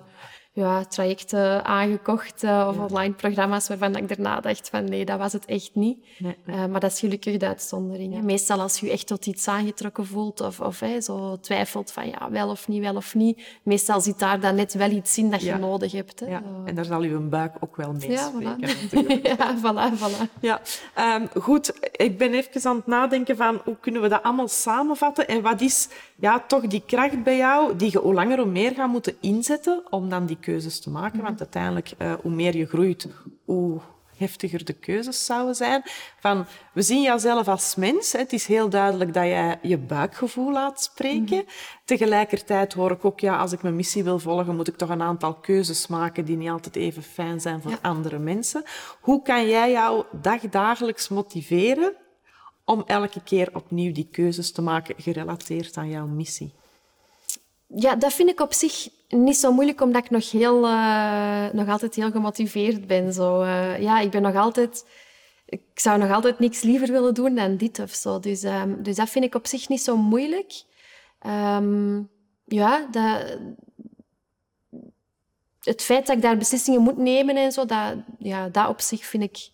ja, 0.55 0.85
trajecten 0.85 1.65
aangekocht 1.65 2.43
uh, 2.43 2.67
of 2.69 2.91
online 2.91 3.13
programma's 3.13 3.67
waarvan 3.67 3.95
ik 3.95 4.07
daarna 4.07 4.39
dacht 4.39 4.69
van 4.69 4.83
nee, 4.83 5.05
dat 5.05 5.17
was 5.17 5.33
het 5.33 5.45
echt 5.45 5.71
niet. 5.73 5.97
Nee, 6.17 6.35
Uh, 6.45 6.65
maar 6.65 6.79
dat 6.79 6.91
is 6.91 6.99
gelukkig 6.99 7.37
de 7.37 7.47
uitzondering. 7.47 8.13
Ja. 8.13 8.21
Meestal 8.21 8.61
als 8.61 8.79
je 8.79 8.91
echt 8.91 9.07
tot 9.07 9.25
iets 9.25 9.47
aangetrokken 9.47 10.05
voelt 10.05 10.41
of, 10.41 10.59
of 10.59 10.79
hey, 10.79 11.01
zo 11.01 11.37
twijfelt 11.39 11.91
van 11.91 12.07
ja, 12.07 12.31
wel 12.31 12.49
of 12.49 12.67
niet, 12.67 12.81
wel 12.81 12.95
of 12.95 13.15
niet. 13.15 13.41
Meestal 13.63 14.01
zit 14.01 14.19
daar 14.19 14.39
dan 14.39 14.55
net 14.55 14.73
wel 14.73 14.89
iets 14.89 15.17
in 15.17 15.31
dat 15.31 15.41
je 15.41 15.55
nodig 15.55 15.91
hebt. 15.91 16.19
Hè. 16.19 16.25
Ja. 16.25 16.43
En 16.65 16.75
daar 16.75 16.85
zal 16.85 17.01
uw 17.01 17.29
buik 17.29 17.55
ook 17.59 17.75
wel 17.75 17.93
mee 17.93 18.11
ja, 18.11 18.27
spreken. 18.27 19.19
ja, 19.37 19.57
voilà, 19.57 19.97
voilà. 19.97 20.39
Ja. 20.39 20.61
Um, 21.19 21.41
goed, 21.41 21.73
ik 21.91 22.17
ben 22.17 22.33
even 22.33 22.69
aan 22.69 22.75
het 22.75 22.87
nadenken 22.87 23.37
van 23.37 23.61
hoe 23.63 23.77
kunnen 23.79 24.01
we 24.01 24.07
dat 24.07 24.23
allemaal 24.23 24.47
samenvatten 24.47 25.27
en 25.27 25.41
wat 25.41 25.61
is 25.61 25.89
ja, 26.15 26.39
toch 26.47 26.67
die 26.67 26.83
kracht 26.85 27.23
bij 27.23 27.37
jou 27.37 27.75
die 27.75 27.91
je 27.91 27.99
hoe 27.99 28.13
langer 28.13 28.37
hoe 28.37 28.51
meer 28.51 28.73
gaat 28.73 28.89
moeten 28.89 29.15
inzetten 29.21 29.83
om 29.89 30.09
dan 30.09 30.25
die 30.25 30.39
keuzes 30.39 30.79
te 30.79 30.89
maken. 30.89 31.21
Want 31.21 31.39
uiteindelijk, 31.39 31.91
uh, 31.97 32.13
hoe 32.21 32.31
meer 32.31 32.57
je 32.57 32.65
groeit, 32.65 33.07
hoe 33.45 33.79
heftiger 34.17 34.65
de 34.65 34.73
keuzes 34.73 35.25
zouden 35.25 35.55
zijn. 35.55 35.81
Van, 36.19 36.45
we 36.73 36.81
zien 36.81 37.01
jouzelf 37.01 37.47
als 37.47 37.75
mens. 37.75 38.11
Hè. 38.11 38.19
Het 38.19 38.33
is 38.33 38.45
heel 38.45 38.69
duidelijk 38.69 39.13
dat 39.13 39.23
jij 39.23 39.59
je 39.61 39.77
buikgevoel 39.77 40.51
laat 40.51 40.81
spreken. 40.81 41.37
Mhm. 41.37 41.45
Tegelijkertijd 41.85 42.73
hoor 42.73 42.91
ik 42.91 43.05
ook, 43.05 43.19
ja, 43.19 43.37
als 43.37 43.51
ik 43.51 43.61
mijn 43.61 43.75
missie 43.75 44.03
wil 44.03 44.19
volgen, 44.19 44.55
moet 44.55 44.67
ik 44.67 44.77
toch 44.77 44.89
een 44.89 45.01
aantal 45.01 45.33
keuzes 45.33 45.87
maken 45.87 46.25
die 46.25 46.37
niet 46.37 46.49
altijd 46.49 46.75
even 46.75 47.03
fijn 47.03 47.41
zijn 47.41 47.61
voor 47.61 47.77
andere 47.81 48.19
mensen. 48.19 48.63
Hoe 49.01 49.21
kan 49.21 49.47
jij 49.47 49.71
jou 49.71 50.05
dagdagelijks 50.21 51.09
motiveren 51.09 51.93
om 52.65 52.83
elke 52.85 53.23
keer 53.23 53.49
opnieuw 53.53 53.91
die 53.91 54.07
keuzes 54.11 54.51
te 54.51 54.61
maken 54.61 54.95
gerelateerd 54.97 55.77
aan 55.77 55.89
jouw 55.89 56.05
missie? 56.05 56.53
Ja, 57.67 57.95
dat 57.95 58.13
vind 58.13 58.29
ik 58.29 58.39
op 58.39 58.53
zich 58.53 58.87
niet 59.09 59.37
zo 59.37 59.53
moeilijk, 59.53 59.81
omdat 59.81 60.03
ik 60.03 60.09
nog, 60.09 60.31
heel, 60.31 60.63
uh, 60.63 61.49
nog 61.51 61.67
altijd 61.67 61.95
heel 61.95 62.11
gemotiveerd 62.11 62.87
ben. 62.87 63.13
Zo, 63.13 63.41
uh, 63.41 63.81
ja, 63.81 63.99
ik 63.99 64.11
ben 64.11 64.21
nog 64.21 64.35
altijd... 64.35 64.85
Ik 65.45 65.61
zou 65.73 65.99
nog 65.99 66.11
altijd 66.11 66.39
niks 66.39 66.61
liever 66.61 66.91
willen 66.91 67.13
doen 67.13 67.35
dan 67.35 67.57
dit 67.57 67.79
of 67.79 67.91
zo. 67.91 68.19
Dus, 68.19 68.43
um, 68.43 68.83
dus 68.83 68.95
dat 68.95 69.09
vind 69.09 69.25
ik 69.25 69.35
op 69.35 69.47
zich 69.47 69.69
niet 69.69 69.81
zo 69.81 69.97
moeilijk. 69.97 70.63
Um, 71.25 72.09
ja, 72.45 72.87
dat, 72.91 73.37
het 75.61 75.81
feit 75.81 76.07
dat 76.07 76.15
ik 76.15 76.21
daar 76.21 76.37
beslissingen 76.37 76.81
moet 76.81 76.97
nemen 76.97 77.35
en 77.35 77.51
zo, 77.51 77.65
dat, 77.65 77.95
ja, 78.19 78.49
dat 78.49 78.67
op 78.67 78.81
zich 78.81 79.05
vind 79.05 79.23
ik 79.23 79.49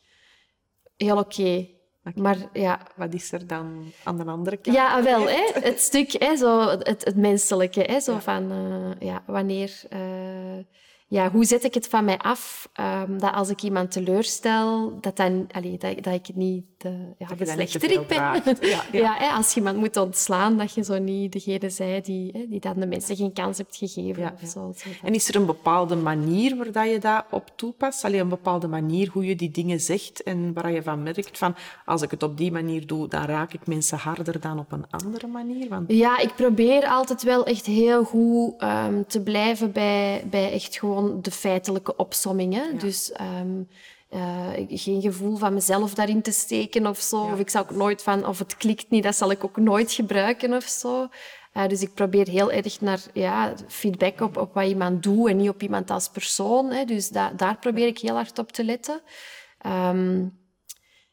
heel 0.97 1.17
oké. 1.17 1.67
Maar 2.15 2.37
ja... 2.53 2.79
Wat 2.95 3.13
is 3.13 3.31
er 3.31 3.47
dan 3.47 3.91
aan 4.03 4.17
de 4.17 4.23
andere 4.23 4.57
kant? 4.57 4.75
Ja, 4.75 5.03
wel, 5.03 5.29
hè, 5.29 5.51
het 5.69 5.79
stuk, 5.79 6.11
hè, 6.11 6.35
zo, 6.35 6.67
het, 6.67 7.05
het 7.05 7.15
menselijke. 7.15 7.81
Hè, 7.81 7.99
zo 7.99 8.17
van, 8.19 8.51
uh, 8.51 9.07
ja, 9.09 9.23
wanneer... 9.25 9.81
Uh, 9.93 10.63
ja, 11.11 11.31
hoe 11.31 11.45
zet 11.45 11.63
ik 11.63 11.73
het 11.73 11.87
van 11.87 12.05
mij 12.05 12.17
af 12.17 12.69
um, 12.79 13.19
dat 13.19 13.33
als 13.33 13.49
ik 13.49 13.61
iemand 13.61 13.91
teleurstel, 13.91 14.97
dat, 15.01 15.17
dan, 15.17 15.47
allee, 15.51 15.77
dat, 15.77 16.03
dat 16.03 16.13
ik 16.13 16.35
niet 16.35 16.63
de, 16.77 17.13
ja, 17.17 17.27
de 17.37 17.45
slechterik 17.45 18.07
ben. 18.07 18.19
Ja, 18.61 18.83
ja. 18.91 19.15
hè, 19.17 19.29
als 19.29 19.53
je 19.53 19.55
iemand 19.55 19.77
moet 19.77 19.97
ontslaan, 19.97 20.57
dat 20.57 20.73
je 20.73 20.83
zo 20.83 20.99
niet 20.99 21.31
degene 21.31 21.69
zij 21.69 22.01
die, 22.01 22.31
hè, 22.33 22.45
die 22.49 22.59
dan 22.59 22.79
de 22.79 22.85
mensen 22.85 23.15
geen 23.15 23.33
kans 23.33 23.57
hebt 23.57 23.75
gegeven. 23.75 24.33
Of 24.43 24.49
zo, 24.49 24.73
zo, 24.75 24.89
en 25.03 25.13
is 25.13 25.27
er 25.27 25.35
een 25.35 25.45
bepaalde 25.45 25.95
manier 25.95 26.57
waar 26.57 26.71
dat 26.71 26.89
je 26.89 26.99
dat 26.99 27.25
op 27.29 27.51
toepast? 27.55 28.03
Alleen 28.03 28.19
een 28.19 28.29
bepaalde 28.29 28.67
manier 28.67 29.09
hoe 29.13 29.25
je 29.25 29.35
die 29.35 29.51
dingen 29.51 29.79
zegt 29.79 30.23
en 30.23 30.53
waar 30.53 30.71
je 30.71 30.83
van 30.83 31.03
merkt 31.03 31.37
van 31.37 31.55
als 31.85 32.01
ik 32.01 32.11
het 32.11 32.23
op 32.23 32.37
die 32.37 32.51
manier 32.51 32.87
doe, 32.87 33.07
dan 33.07 33.23
raak 33.23 33.53
ik 33.53 33.67
mensen 33.67 33.97
harder 33.97 34.39
dan 34.39 34.59
op 34.59 34.71
een 34.71 34.85
andere 34.89 35.27
manier? 35.27 35.69
Want... 35.69 35.91
Ja, 35.91 36.19
ik 36.19 36.35
probeer 36.35 36.85
altijd 36.85 37.23
wel 37.23 37.45
echt 37.45 37.65
heel 37.65 38.03
goed 38.03 38.63
um, 38.63 39.05
te 39.07 39.21
blijven 39.21 39.71
bij, 39.71 40.23
bij 40.29 40.51
echt 40.51 40.77
gewoon 40.77 41.00
de 41.21 41.31
feitelijke 41.31 41.95
opsommingen. 41.95 42.79
Dus 42.79 43.11
um, 43.41 43.67
uh, 44.11 44.47
geen 44.69 45.01
gevoel 45.01 45.37
van 45.37 45.53
mezelf 45.53 45.93
daarin 45.93 46.21
te 46.21 46.31
steken 46.31 46.87
of 46.87 46.99
zo. 46.99 47.21
Of 47.21 47.39
ik 47.39 47.49
zou 47.49 47.65
ook 47.65 47.75
nooit 47.75 48.03
van, 48.03 48.27
of 48.27 48.39
het 48.39 48.57
klikt 48.57 48.89
niet, 48.89 49.03
dat 49.03 49.15
zal 49.15 49.31
ik 49.31 49.43
ook 49.43 49.57
nooit 49.57 49.91
gebruiken 49.91 50.53
of 50.53 50.63
zo. 50.63 51.07
Uh, 51.53 51.67
dus 51.67 51.81
ik 51.81 51.93
probeer 51.93 52.27
heel 52.27 52.51
erg 52.51 52.81
naar 52.81 52.99
ja, 53.13 53.53
feedback 53.67 54.21
op, 54.21 54.37
op 54.37 54.53
wat 54.53 54.67
iemand 54.67 55.03
doet 55.03 55.27
en 55.27 55.37
niet 55.37 55.49
op 55.49 55.61
iemand 55.61 55.91
als 55.91 56.09
persoon. 56.09 56.71
Hè. 56.71 56.85
Dus 56.85 57.09
da 57.09 57.31
daar 57.35 57.57
probeer 57.57 57.87
ik 57.87 57.99
heel 57.99 58.15
hard 58.15 58.39
op 58.39 58.51
te 58.51 58.63
letten. 58.63 59.01
Um, 59.65 60.39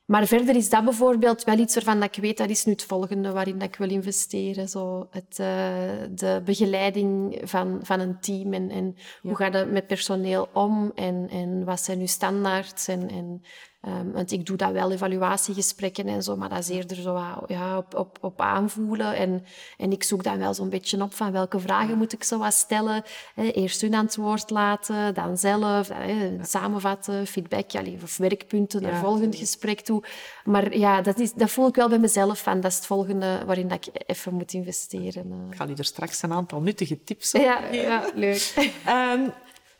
maar 0.08 0.26
verder 0.26 0.56
is 0.56 0.68
dat 0.68 0.84
bijvoorbeeld 0.84 1.44
wel 1.44 1.58
iets 1.58 1.74
waarvan 1.74 2.00
dat 2.00 2.16
ik 2.16 2.22
weet, 2.22 2.36
dat 2.36 2.48
is 2.48 2.64
nu 2.64 2.72
het 2.72 2.84
volgende 2.84 3.32
waarin 3.32 3.58
dat 3.58 3.68
ik 3.68 3.76
wil 3.76 3.90
investeren. 3.90 4.68
Zo 4.68 5.06
het, 5.10 5.38
uh, 5.40 5.46
de 6.10 6.42
begeleiding 6.44 7.40
van, 7.44 7.78
van 7.82 8.00
een 8.00 8.20
team 8.20 8.52
en, 8.52 8.70
en 8.70 8.96
hoe 9.22 9.36
gaat 9.36 9.54
het 9.54 9.70
met 9.70 9.86
personeel 9.86 10.48
om 10.52 10.92
en, 10.94 11.28
en 11.30 11.64
wat 11.64 11.80
zijn 11.80 11.98
nu 11.98 12.06
standaards 12.06 12.88
en, 12.88 13.08
en 13.10 13.42
Um, 13.86 14.12
want 14.12 14.32
ik 14.32 14.46
doe 14.46 14.56
dat 14.56 14.72
wel, 14.72 14.92
evaluatiegesprekken 14.92 16.06
en 16.06 16.22
zo, 16.22 16.36
maar 16.36 16.48
dat 16.48 16.58
is 16.58 16.68
eerder 16.68 16.96
zo 16.96 17.44
ja, 17.46 17.76
op, 17.76 17.94
op, 17.94 18.18
op 18.20 18.40
aanvoelen. 18.40 19.16
En, 19.16 19.44
en 19.76 19.92
ik 19.92 20.02
zoek 20.02 20.22
dan 20.22 20.38
wel 20.38 20.54
zo'n 20.54 20.68
beetje 20.68 21.02
op 21.02 21.14
van 21.14 21.32
welke 21.32 21.60
vragen 21.60 21.98
moet 21.98 22.12
ik 22.12 22.24
zo 22.24 22.38
wat 22.38 22.52
stellen. 22.52 23.02
eerst 23.34 23.80
hun 23.80 23.94
aan 23.94 24.04
het 24.04 24.16
woord 24.16 24.50
laten, 24.50 25.14
dan 25.14 25.38
zelf, 25.38 25.90
samenvatten, 26.42 27.26
feedback, 27.26 27.70
ja, 27.70 27.82
of 28.02 28.16
werkpunten 28.16 28.82
naar 28.82 28.92
ja. 28.92 29.00
volgend 29.00 29.36
gesprek 29.36 29.80
toe. 29.80 30.02
Maar 30.44 30.76
ja, 30.76 31.00
dat, 31.00 31.18
is, 31.18 31.32
dat 31.32 31.50
voel 31.50 31.68
ik 31.68 31.74
wel 31.74 31.88
bij 31.88 31.98
mezelf 31.98 32.42
van. 32.42 32.60
Dat 32.60 32.70
is 32.70 32.76
het 32.76 32.86
volgende 32.86 33.42
waarin 33.46 33.68
dat 33.68 33.86
ik 33.86 34.02
even 34.06 34.34
moet 34.34 34.52
investeren. 34.52 35.32
Eh. 35.32 35.50
Ik 35.50 35.56
ga 35.56 35.64
je 35.64 35.74
er 35.74 35.84
straks 35.84 36.22
een 36.22 36.32
aantal 36.32 36.60
nuttige 36.60 37.02
tips 37.02 37.34
op 37.34 37.40
ja, 37.40 37.72
Ja, 37.72 38.10
leuk. 38.14 38.72
um, 38.88 39.32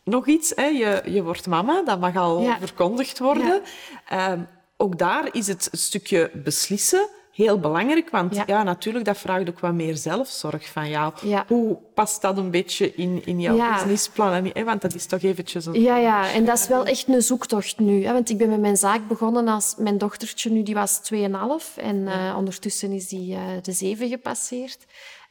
nog 0.09 0.27
iets, 0.27 0.53
hè? 0.55 0.67
Je, 0.67 1.03
je 1.05 1.23
wordt 1.23 1.47
mama, 1.47 1.83
dat 1.85 2.01
mag 2.01 2.17
al 2.17 2.43
verkondigd 2.61 3.19
worden. 3.19 3.63
Ehm, 4.09 4.41
ook 4.77 4.99
daar 4.99 5.29
is 5.33 5.47
het 5.47 5.69
stukje 5.73 6.31
beslissen 6.35 7.09
heel 7.45 7.59
belangrijk, 7.59 8.11
want 8.11 8.43
ja. 8.47 8.63
natuurlijk, 8.63 9.05
dat 9.05 9.19
vraagt 9.19 9.49
ook 9.49 9.61
wat 9.61 9.73
meer 9.73 9.97
zelfzorg 9.97 10.69
van 10.69 10.89
jou. 10.89 11.13
Hoe 11.47 11.79
past 11.95 12.23
dat 12.23 12.39
een 12.39 12.51
beetje 12.51 12.95
in, 12.95 13.23
in 13.25 13.41
jouw 13.41 13.73
businessplan? 13.73 14.53
Want 14.65 14.83
dat 14.83 14.95
is 14.95 15.07
toch 15.07 15.23
eventjes 15.23 15.67
een... 15.67 15.81
Ja, 15.81 15.97
ja, 15.97 16.33
en 16.33 16.45
dat 16.45 16.59
is 16.59 16.69
wel 16.69 16.85
echt 16.85 17.09
een 17.09 17.23
zoektocht 17.23 17.79
nu. 17.79 18.05
Hè? 18.05 18.13
Want 18.13 18.31
ik 18.31 18.39
ben 18.39 18.49
met 18.49 18.61
mijn 18.61 18.77
zaak 18.77 19.09
begonnen 19.09 19.49
als 19.49 19.75
mijn 19.77 19.99
dochtertje 19.99 20.51
nu, 20.51 20.63
die 20.63 20.75
was 20.75 21.01
2,5 21.15 21.19
en 21.77 21.97
uh, 21.97 22.35
ondertussen 22.37 22.93
is 22.93 23.09
die 23.09 23.35
uh, 23.35 23.41
de 23.63 23.73
7 23.73 24.09
gepasseerd. 24.09 24.79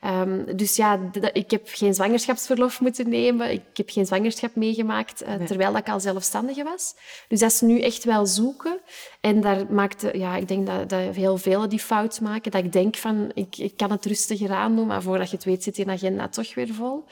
Ehm, 0.07 0.55
dus 0.55 0.75
ja, 0.75 0.99
ik 1.33 1.51
heb 1.51 1.61
geen 1.65 1.93
zwangerschapsverlof 1.93 2.81
moeten 2.81 3.09
nemen. 3.09 3.51
Ik 3.51 3.61
heb 3.73 3.89
geen 3.89 4.05
zwangerschap 4.05 4.55
meegemaakt, 4.55 5.23
uh, 5.23 5.33
terwijl 5.33 5.77
ik 5.77 5.89
al 5.89 5.99
zelfstandige 5.99 6.63
was. 6.63 6.95
Dus 7.27 7.39
dat 7.39 7.51
is 7.51 7.61
nu 7.61 7.81
echt 7.81 8.03
wel 8.03 8.25
zoeken. 8.25 8.79
En 9.21 9.41
daar 9.41 9.65
maakte, 9.69 10.17
ja, 10.17 10.35
ik 10.35 10.47
denk 10.47 10.67
dat, 10.67 10.89
dat 10.89 11.15
heel 11.15 11.37
velen 11.37 11.69
die 11.69 11.79
fout 11.79 12.21
maken. 12.21 12.51
Dat 12.51 12.63
ik 12.63 12.71
denk 12.71 12.95
van, 12.95 13.31
ik, 13.33 13.57
ik 13.57 13.77
kan 13.77 13.91
het 13.91 14.05
rustiger 14.05 14.51
aan 14.51 14.75
doen, 14.75 14.87
maar 14.87 15.01
voordat 15.01 15.29
je 15.29 15.35
het 15.35 15.45
weet 15.45 15.63
zit 15.63 15.75
die 15.75 15.89
agenda 15.89 16.27
toch 16.27 16.55
weer 16.55 16.73
vol. 16.73 17.05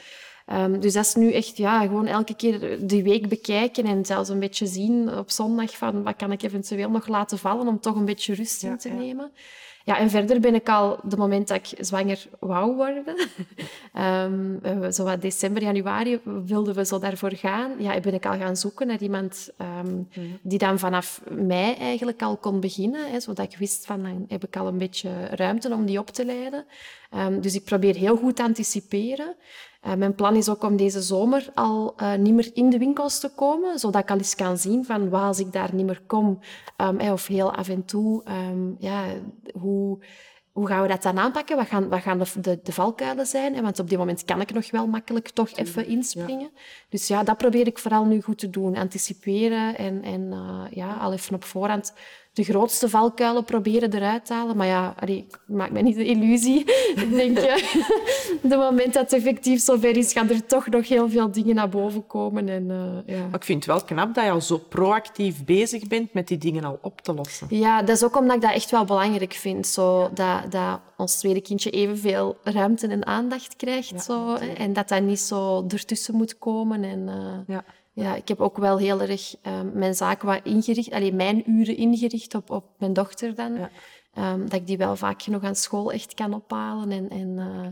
Um, 0.53 0.79
dus 0.79 0.93
dat 0.93 1.05
is 1.05 1.15
nu 1.15 1.31
echt 1.31 1.57
ja, 1.57 1.81
gewoon 1.81 2.07
elke 2.07 2.35
keer 2.35 2.87
die 2.87 3.03
week 3.03 3.29
bekijken 3.29 3.85
en 3.85 4.05
zelfs 4.05 4.29
een 4.29 4.39
beetje 4.39 4.65
zien 4.65 5.17
op 5.17 5.31
zondag 5.31 5.77
van 5.77 6.03
wat 6.03 6.15
kan 6.15 6.31
ik 6.31 6.41
eventueel 6.41 6.89
nog 6.89 7.07
laten 7.07 7.37
vallen 7.37 7.67
om 7.67 7.79
toch 7.79 7.95
een 7.95 8.05
beetje 8.05 8.33
rust 8.33 8.63
in 8.63 8.77
te 8.77 8.89
nemen. 8.89 9.31
Ja, 9.85 9.97
en 9.97 10.09
verder 10.09 10.39
ben 10.39 10.55
ik 10.55 10.69
al, 10.69 10.99
de 11.03 11.17
moment 11.17 11.47
dat 11.47 11.57
ik 11.57 11.85
zwanger 11.85 12.27
wou 12.39 12.75
worden, 12.75 13.03
um, 13.93 14.59
zo 14.93 15.03
wat 15.03 15.21
december, 15.21 15.61
januari, 15.61 16.19
wilden 16.23 16.75
we 16.75 16.85
zo 16.85 16.99
daarvoor 16.99 17.31
gaan. 17.31 17.71
Ja, 17.77 17.99
ben 17.99 18.13
ik 18.13 18.25
al 18.25 18.37
gaan 18.37 18.57
zoeken 18.57 18.87
naar 18.87 19.01
iemand 19.01 19.49
um, 19.81 20.07
die 20.41 20.57
dan 20.57 20.79
vanaf 20.79 21.21
mei 21.29 21.73
eigenlijk 21.73 22.21
al 22.21 22.37
kon 22.37 22.59
beginnen. 22.59 23.11
Hè, 23.11 23.19
zodat 23.19 23.45
ik 23.45 23.57
wist 23.57 23.85
van, 23.85 24.03
dan 24.03 24.25
heb 24.27 24.43
ik 24.43 24.57
al 24.57 24.67
een 24.67 24.77
beetje 24.77 25.25
ruimte 25.25 25.73
om 25.73 25.85
die 25.85 25.99
op 25.99 26.09
te 26.09 26.25
leiden. 26.25 26.65
Um, 27.15 27.41
dus 27.41 27.55
ik 27.55 27.63
probeer 27.63 27.95
heel 27.95 28.17
goed 28.17 28.35
te 28.35 28.43
anticiperen. 28.43 29.35
Uh, 29.85 29.93
mijn 29.93 30.15
plan 30.15 30.35
is 30.35 30.49
ook 30.49 30.63
om 30.63 30.77
deze 30.77 31.01
zomer 31.01 31.49
al 31.53 31.93
uh, 32.01 32.13
niet 32.13 32.33
meer 32.33 32.49
in 32.53 32.69
de 32.69 32.77
winkels 32.77 33.19
te 33.19 33.29
komen, 33.35 33.79
zodat 33.79 34.01
ik 34.01 34.11
al 34.11 34.17
eens 34.17 34.35
kan 34.35 34.57
zien 34.57 34.85
van 34.85 35.09
waar 35.09 35.27
als 35.27 35.39
ik 35.39 35.51
daar 35.51 35.73
niet 35.73 35.85
meer 35.85 36.01
kom, 36.07 36.39
um, 36.77 36.99
of 36.99 37.27
heel 37.27 37.53
af 37.53 37.69
en 37.69 37.85
toe, 37.85 38.23
um, 38.51 38.75
ja, 38.79 39.03
hoe, 39.59 39.99
hoe 40.51 40.67
gaan 40.67 40.81
we 40.81 40.87
dat 40.87 41.03
dan 41.03 41.19
aanpakken? 41.19 41.55
Wat 41.55 41.67
gaan, 41.67 41.89
wat 41.89 42.01
gaan 42.01 42.17
de, 42.17 42.25
de, 42.41 42.59
de 42.63 42.71
valkuilen 42.71 43.25
zijn? 43.25 43.61
Want 43.61 43.79
op 43.79 43.89
dit 43.89 43.97
moment 43.97 44.25
kan 44.25 44.41
ik 44.41 44.53
nog 44.53 44.71
wel 44.71 44.87
makkelijk 44.87 45.29
toch 45.29 45.51
even 45.51 45.87
inspringen. 45.87 46.49
Dus 46.89 47.07
ja, 47.07 47.23
dat 47.23 47.37
probeer 47.37 47.67
ik 47.67 47.79
vooral 47.79 48.05
nu 48.05 48.21
goed 48.21 48.37
te 48.37 48.49
doen. 48.49 48.75
Anticiperen 48.75 49.77
en, 49.77 50.03
en 50.03 50.21
uh, 50.21 50.61
ja, 50.69 50.93
al 50.93 51.13
even 51.13 51.35
op 51.35 51.43
voorhand 51.43 51.93
de 52.35 52.43
grootste 52.43 52.89
valkuilen 52.89 53.43
proberen 53.43 53.93
eruit 53.93 54.25
te 54.25 54.33
halen. 54.33 54.57
Maar 54.57 54.67
ja, 54.67 54.95
allee, 54.99 55.17
ik 55.17 55.39
maak 55.47 55.71
me 55.71 55.81
niet 55.81 55.95
de 55.95 56.05
illusie. 56.05 56.59
ik 57.03 57.11
denk, 57.11 57.37
de 58.51 58.55
moment 58.57 58.93
dat 58.93 59.11
het 59.11 59.13
effectief 59.13 59.61
zover 59.61 59.97
is, 59.97 60.13
gaan 60.13 60.29
er 60.29 60.45
toch 60.45 60.67
nog 60.67 60.87
heel 60.87 61.09
veel 61.09 61.31
dingen 61.31 61.55
naar 61.55 61.69
boven 61.69 62.07
komen. 62.07 62.49
En, 62.49 62.63
uh, 62.69 63.15
ja. 63.17 63.27
Ik 63.31 63.43
vind 63.43 63.65
het 63.65 63.73
wel 63.73 63.83
knap 63.83 64.13
dat 64.13 64.23
je 64.23 64.31
al 64.31 64.41
zo 64.41 64.57
proactief 64.57 65.45
bezig 65.45 65.87
bent 65.87 66.13
met 66.13 66.27
die 66.27 66.37
dingen 66.37 66.63
al 66.63 66.79
op 66.81 67.01
te 67.01 67.13
lossen. 67.13 67.47
Ja, 67.49 67.81
dat 67.81 67.95
is 67.95 68.03
ook 68.03 68.17
omdat 68.17 68.35
ik 68.35 68.41
dat 68.41 68.53
echt 68.53 68.71
wel 68.71 68.85
belangrijk 68.85 69.33
vind. 69.33 69.67
Zo, 69.67 70.09
dat, 70.13 70.51
dat 70.51 70.79
ons 70.97 71.15
tweede 71.15 71.41
kindje 71.41 71.69
evenveel 71.69 72.37
ruimte 72.43 72.87
en 72.87 73.05
aandacht 73.05 73.55
krijgt. 73.55 74.03
zo, 74.03 74.35
en 74.35 74.73
dat 74.73 74.87
dat 74.87 75.01
niet 75.01 75.19
zo 75.19 75.65
ertussen 75.67 76.15
moet 76.15 76.37
komen. 76.37 76.83
En, 76.83 77.07
uh, 77.07 77.55
ja. 77.55 77.63
Ja, 77.95 78.15
ik 78.15 78.27
heb 78.27 78.39
ook 78.39 78.57
wel 78.57 78.77
heel 78.77 79.01
erg 79.01 79.35
um, 79.43 79.71
mijn 79.73 79.95
zaken 79.95 80.27
wat 80.27 80.39
ingericht, 80.43 80.91
alleen 80.91 81.15
mijn 81.15 81.51
uren 81.51 81.77
ingericht 81.77 82.35
op, 82.35 82.49
op 82.49 82.65
mijn 82.77 82.93
dochter 82.93 83.35
dan. 83.35 83.53
Ja. 83.53 83.69
Um, 84.33 84.49
dat 84.49 84.59
ik 84.59 84.67
die 84.67 84.77
wel 84.77 84.95
vaak 84.95 85.21
genoeg 85.21 85.43
aan 85.43 85.55
school 85.55 85.91
echt 85.91 86.13
kan 86.13 86.33
ophalen. 86.33 86.91
En, 86.91 87.09
en, 87.09 87.29
uh, 87.37 87.67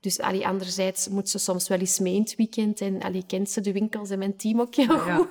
dus 0.00 0.20
allee, 0.20 0.46
anderzijds 0.46 1.08
moet 1.08 1.28
ze 1.28 1.38
soms 1.38 1.68
wel 1.68 1.78
eens 1.78 1.98
mee 1.98 2.14
in 2.14 2.20
het 2.20 2.34
weekend. 2.36 2.80
En 2.80 3.02
allee, 3.02 3.24
kent 3.26 3.50
ze 3.50 3.60
de 3.60 3.72
winkels 3.72 4.10
en 4.10 4.18
mijn 4.18 4.36
team 4.36 4.60
ook 4.60 4.74
heel 4.74 4.98
goed. 4.98 5.28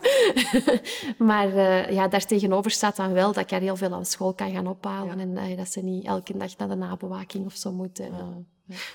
maar 1.18 1.48
uh, 1.48 1.92
ja, 1.92 2.08
daartegenover 2.08 2.72
staat 2.72 2.96
dan 2.96 3.14
wel 3.14 3.34
dat 3.34 3.44
ik 3.44 3.50
haar 3.50 3.62
heel 3.62 3.76
veel 3.76 3.94
aan 3.94 4.06
school 4.06 4.34
kan 4.34 4.52
gaan 4.52 4.68
ophalen. 4.68 5.20
En 5.20 5.50
uh, 5.50 5.58
dat 5.58 5.72
ze 5.72 5.82
niet 5.82 6.06
elke 6.06 6.38
dag 6.38 6.58
naar 6.58 6.68
de 6.68 6.76
nabewaking 6.76 7.46
of 7.46 7.56
zo 7.56 7.72
moet. 7.72 8.02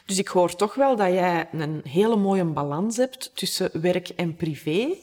Dus 0.07 0.19
ik 0.19 0.29
hoor 0.29 0.57
toch 0.57 0.75
wel 0.75 0.97
dat 0.97 1.13
jij 1.13 1.49
een 1.53 1.81
hele 1.85 2.17
mooie 2.17 2.45
balans 2.45 2.97
hebt 2.97 3.31
tussen 3.35 3.81
werk 3.81 4.09
en 4.09 4.37
privé. 4.37 4.97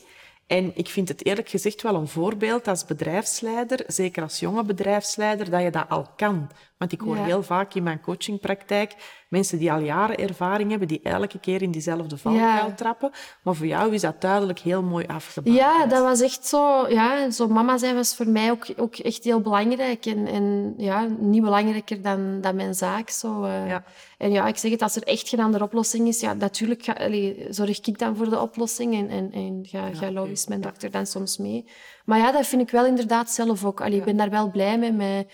En 0.47 0.71
ik 0.75 0.87
vind 0.87 1.07
het 1.07 1.25
eerlijk 1.25 1.49
gezegd 1.49 1.81
wel 1.81 1.95
een 1.95 2.07
voorbeeld 2.07 2.67
als 2.67 2.85
bedrijfsleider, 2.85 3.83
zeker 3.87 4.23
als 4.23 4.39
jonge 4.39 4.63
bedrijfsleider, 4.63 5.49
dat 5.49 5.61
je 5.61 5.71
dat 5.71 5.89
al 5.89 6.07
kan. 6.15 6.49
Want 6.77 6.91
ik 6.91 7.01
hoor 7.01 7.15
heel 7.15 7.43
vaak 7.43 7.73
in 7.73 7.83
mijn 7.83 8.01
coachingpraktijk 8.01 8.95
mensen 9.29 9.57
die 9.57 9.71
al 9.71 9.79
jaren 9.79 10.17
ervaring 10.17 10.69
hebben, 10.69 10.87
die 10.87 11.01
elke 11.03 11.39
keer 11.39 11.61
in 11.61 11.71
diezelfde 11.71 12.17
valkuil 12.17 12.73
trappen. 12.75 13.11
Maar 13.41 13.55
voor 13.55 13.65
jou 13.65 13.93
is 13.93 14.01
dat 14.01 14.21
duidelijk 14.21 14.59
heel 14.59 14.83
mooi 14.83 15.05
afgebouwd. 15.05 15.57
Ja, 15.57 15.85
dat 15.85 16.03
was 16.03 16.21
echt 16.21 16.45
zo. 16.45 16.87
Ja, 16.89 17.29
zo 17.29 17.47
mama 17.47 17.77
zijn 17.77 17.95
was 17.95 18.15
voor 18.15 18.27
mij 18.27 18.51
ook, 18.51 18.65
ook 18.77 18.95
echt 18.95 19.23
heel 19.23 19.41
belangrijk. 19.41 20.05
En, 20.05 20.27
en 20.27 20.73
ja, 20.77 21.07
niet 21.19 21.41
belangrijker 21.41 22.01
dan, 22.01 22.41
dan 22.41 22.55
mijn 22.55 22.75
zaak. 22.75 23.09
Zo, 23.09 23.43
uh. 23.43 23.67
ja. 23.67 23.83
En 24.17 24.31
ja, 24.31 24.47
ik 24.47 24.57
zeg 24.57 24.71
het, 24.71 24.81
als 24.81 24.95
er 24.95 25.03
echt 25.03 25.29
geen 25.29 25.39
andere 25.39 25.63
oplossing 25.63 26.07
is, 26.07 26.19
ja, 26.19 26.33
natuurlijk 26.33 26.83
ga, 26.83 26.93
allee, 26.93 27.47
zorg 27.49 27.79
ik 27.87 27.99
dan 27.99 28.15
voor 28.15 28.29
de 28.29 28.39
oplossing. 28.39 28.95
En, 28.95 29.09
en, 29.09 29.31
en 29.31 29.59
ga, 29.63 29.89
ga 29.93 30.11
Lois, 30.11 30.47
mijn 30.47 30.61
dokter, 30.61 30.91
dan 30.91 31.05
soms 31.05 31.37
mee. 31.37 31.65
Maar 32.05 32.19
ja, 32.19 32.31
dat 32.31 32.47
vind 32.47 32.61
ik 32.61 32.69
wel 32.69 32.85
inderdaad 32.85 33.31
zelf 33.31 33.65
ook. 33.65 33.81
Allee, 33.81 33.97
ik 33.97 34.05
ben 34.05 34.17
daar 34.17 34.29
wel 34.29 34.51
blij 34.51 34.77
mee. 34.77 34.91
Met, 34.91 35.27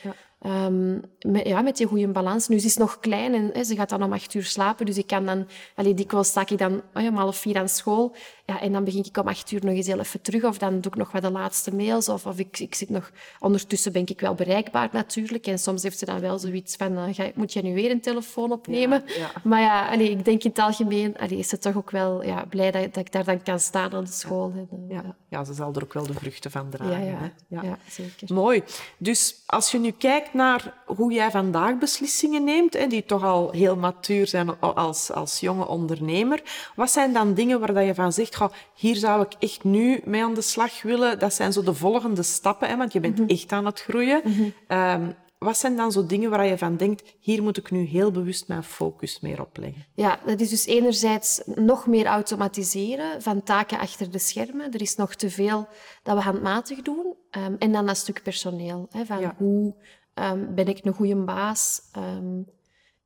Um, 0.46 1.02
met, 1.22 1.48
ja, 1.48 1.62
met 1.62 1.78
die 1.78 1.88
goede 1.88 2.08
balans. 2.08 2.48
Nu, 2.48 2.60
ze 2.60 2.66
is 2.66 2.78
nog 2.78 3.00
klein 3.00 3.34
en 3.34 3.50
hè, 3.54 3.64
ze 3.64 3.76
gaat 3.76 3.90
dan 3.90 4.04
om 4.04 4.14
acht 4.14 4.34
uur 4.34 4.44
slapen. 4.44 4.86
Dus 4.86 4.98
ik 4.98 5.08
kan 5.08 5.26
dan... 5.26 5.48
Allee, 5.76 5.94
dikwijls 5.94 6.28
sta 6.28 6.42
ik 6.48 6.58
dan 6.58 6.82
oh 6.94 7.02
ja, 7.02 7.10
om 7.10 7.16
half 7.16 7.38
vier 7.38 7.58
aan 7.58 7.70
school. 7.70 8.16
Ja, 8.46 8.62
en 8.62 8.72
dan 8.72 8.84
begin 8.84 9.06
ik 9.06 9.18
om 9.18 9.28
acht 9.28 9.52
uur 9.52 9.66
nog 9.66 9.76
eens 9.76 9.88
heel 9.88 10.00
even 10.00 10.22
terug. 10.22 10.44
Of 10.44 10.58
dan 10.58 10.82
doe 10.82 10.92
ik 10.92 10.98
nog 10.98 11.12
wat 11.12 11.22
de 11.22 11.32
laatste 11.32 11.76
mails. 11.76 12.10
Of, 12.10 12.26
of 12.26 12.40
ik, 12.40 12.60
ik 12.60 12.76
zit 12.76 12.90
nog... 12.90 13.12
Ondertussen 13.40 13.92
ben 13.92 14.06
ik 14.06 14.20
wel 14.20 14.34
bereikbaar 14.34 14.90
natuurlijk. 14.92 15.48
En 15.48 15.60
soms 15.60 15.84
heeft 15.84 15.98
ze 15.98 16.06
dan 16.06 16.20
wel 16.20 16.40
zoiets 16.40 16.76
van... 16.76 16.98
Uh, 16.98 17.04
ga, 17.12 17.32
moet 17.36 17.54
je 17.54 17.62
nu 17.62 17.74
weer 17.74 17.92
een 17.92 18.02
telefoon 18.02 18.52
opnemen? 18.52 19.04
Ja, 19.06 19.16
ja. 19.16 19.32
Maar 19.44 19.62
ja, 19.62 19.90
allee, 19.90 20.10
ik 20.10 20.26
denk 20.26 20.44
in 20.44 20.50
het 20.50 20.60
algemeen... 20.60 21.18
Allee, 21.18 21.38
is 21.38 21.50
ze 21.50 21.58
toch 21.58 21.76
ook 21.76 21.92
wel 21.92 22.24
ja, 22.24 22.46
blij 22.50 22.72
dat, 22.72 22.94
dat 22.94 23.06
ik 23.06 23.12
daar 23.12 23.24
dan 23.24 23.44
kan 23.44 23.60
staan 23.60 23.94
aan 23.94 24.04
de 24.04 24.12
school. 24.12 24.54
Ja. 24.56 24.96
ja. 24.96 25.16
Ja. 25.30 25.44
ze 25.44 25.54
zal 25.54 25.74
er 25.74 25.84
ook 25.84 25.94
wel 25.94 26.08
de 26.08 26.14
vruchten 26.14 26.52
van 26.52 26.70
dragen. 26.70 27.34
Ja, 27.48 27.78
zeker. 27.90 28.34
Mooi. 28.34 28.64
Dus 28.98 29.42
als 29.46 29.72
je 29.72 29.80
nu 29.80 29.92
kijkt 29.92 30.34
naar 30.34 30.74
hoe 30.86 31.14
jij 31.14 31.32
vandaag 31.32 31.78
beslissingen 31.78 32.44
neemt, 32.44 32.74
hè, 32.74 32.88
die 32.88 33.06
toch 33.06 33.24
al 33.24 33.52
heel 33.52 33.76
matuur 33.76 34.28
zijn 34.28 34.60
als, 34.60 35.12
als 35.12 35.40
jonge 35.40 35.68
ondernemer, 35.68 36.42
wat 36.76 36.92
zijn 36.92 37.14
dan 37.14 37.34
dingen 37.34 37.60
waar 37.60 37.84
je 37.84 37.96
van 37.96 38.14
zegt, 38.14 38.33
hier 38.76 38.96
zou 38.96 39.22
ik 39.22 39.34
echt 39.40 39.64
nu 39.64 40.02
mee 40.06 40.24
aan 40.24 40.34
de 40.34 40.42
slag 40.42 40.82
willen? 40.82 41.20
Dat 41.20 41.34
zijn 41.34 41.54
zo 41.54 41.64
de 41.64 41.74
volgende 41.74 42.24
stappen, 42.24 42.68
hè, 42.68 42.78
want 42.78 42.94
je 42.94 43.00
bent 43.00 43.20
mhm. 43.20 43.30
echt 43.30 43.52
aan 43.52 43.66
het 43.66 43.82
groeien. 43.82 44.22
Mhm. 44.24 44.50
Ehm, 44.68 45.12
wat 45.44 45.58
zijn 45.58 45.76
dan 45.76 45.92
zo 45.92 46.06
dingen 46.06 46.30
waar 46.30 46.46
je 46.46 46.58
van 46.58 46.78
denkt, 46.78 47.16
hier 47.20 47.44
moet 47.44 47.58
ik 47.58 47.72
nu 47.72 47.84
heel 47.84 48.12
bewust 48.12 48.48
mijn 48.48 48.64
focus 48.64 49.20
meer 49.20 49.42
op 49.42 49.58
leggen? 49.58 49.86
Ja, 49.94 50.20
dat 50.26 50.40
is 50.40 50.50
dus 50.50 50.66
enerzijds 50.66 51.42
nog 51.46 51.88
meer 51.88 52.06
automatiseren 52.06 53.22
van 53.22 53.44
taken 53.44 53.80
achter 53.80 54.12
de 54.12 54.20
schermen. 54.20 54.74
Er 54.74 54.82
is 54.82 54.96
nog 54.96 55.16
te 55.16 55.30
veel 55.30 55.68
dat 56.04 56.16
we 56.16 56.22
handmatig 56.22 56.82
doen. 56.82 57.16
Um, 57.38 57.56
en 57.60 57.72
dan 57.72 57.86
dat 57.86 57.98
stuk 57.98 58.24
personeel. 58.24 58.88
Hè, 58.92 59.06
van 59.06 59.34
hoe 59.38 59.76
um, 60.14 60.56
ben 60.56 60.68
ik 60.68 60.86
een 60.86 60.94
goede 60.94 61.16
baas? 61.16 61.82
Um, 61.98 62.46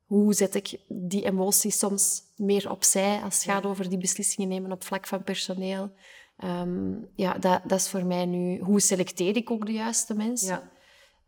hoe 0.08 0.34
zet 0.34 0.56
ik 0.56 0.80
die 0.88 1.26
emoties 1.26 1.80
soms 1.80 2.22
meer 2.36 2.72
opzij 2.72 3.22
als 3.24 3.34
het 3.34 3.44
gaat 3.44 3.66
over 3.66 3.90
die 3.90 3.98
beslissingen 3.98 4.50
nemen 4.50 4.72
op 4.72 4.84
vlak 4.84 5.08
van 5.08 5.24
personeel? 5.24 5.92
ja, 7.16 7.34
dat, 7.34 7.62
dat, 7.66 7.80
is 7.80 7.90
voor 7.90 8.06
mij 8.06 8.26
nu... 8.26 8.60
Hoe 8.60 8.80
selecteer 8.80 9.36
ik 9.36 9.52
ook 9.52 9.66
de 9.66 9.72
juiste 9.72 10.16
mensen? 10.16 10.48
Ja. 10.48 10.72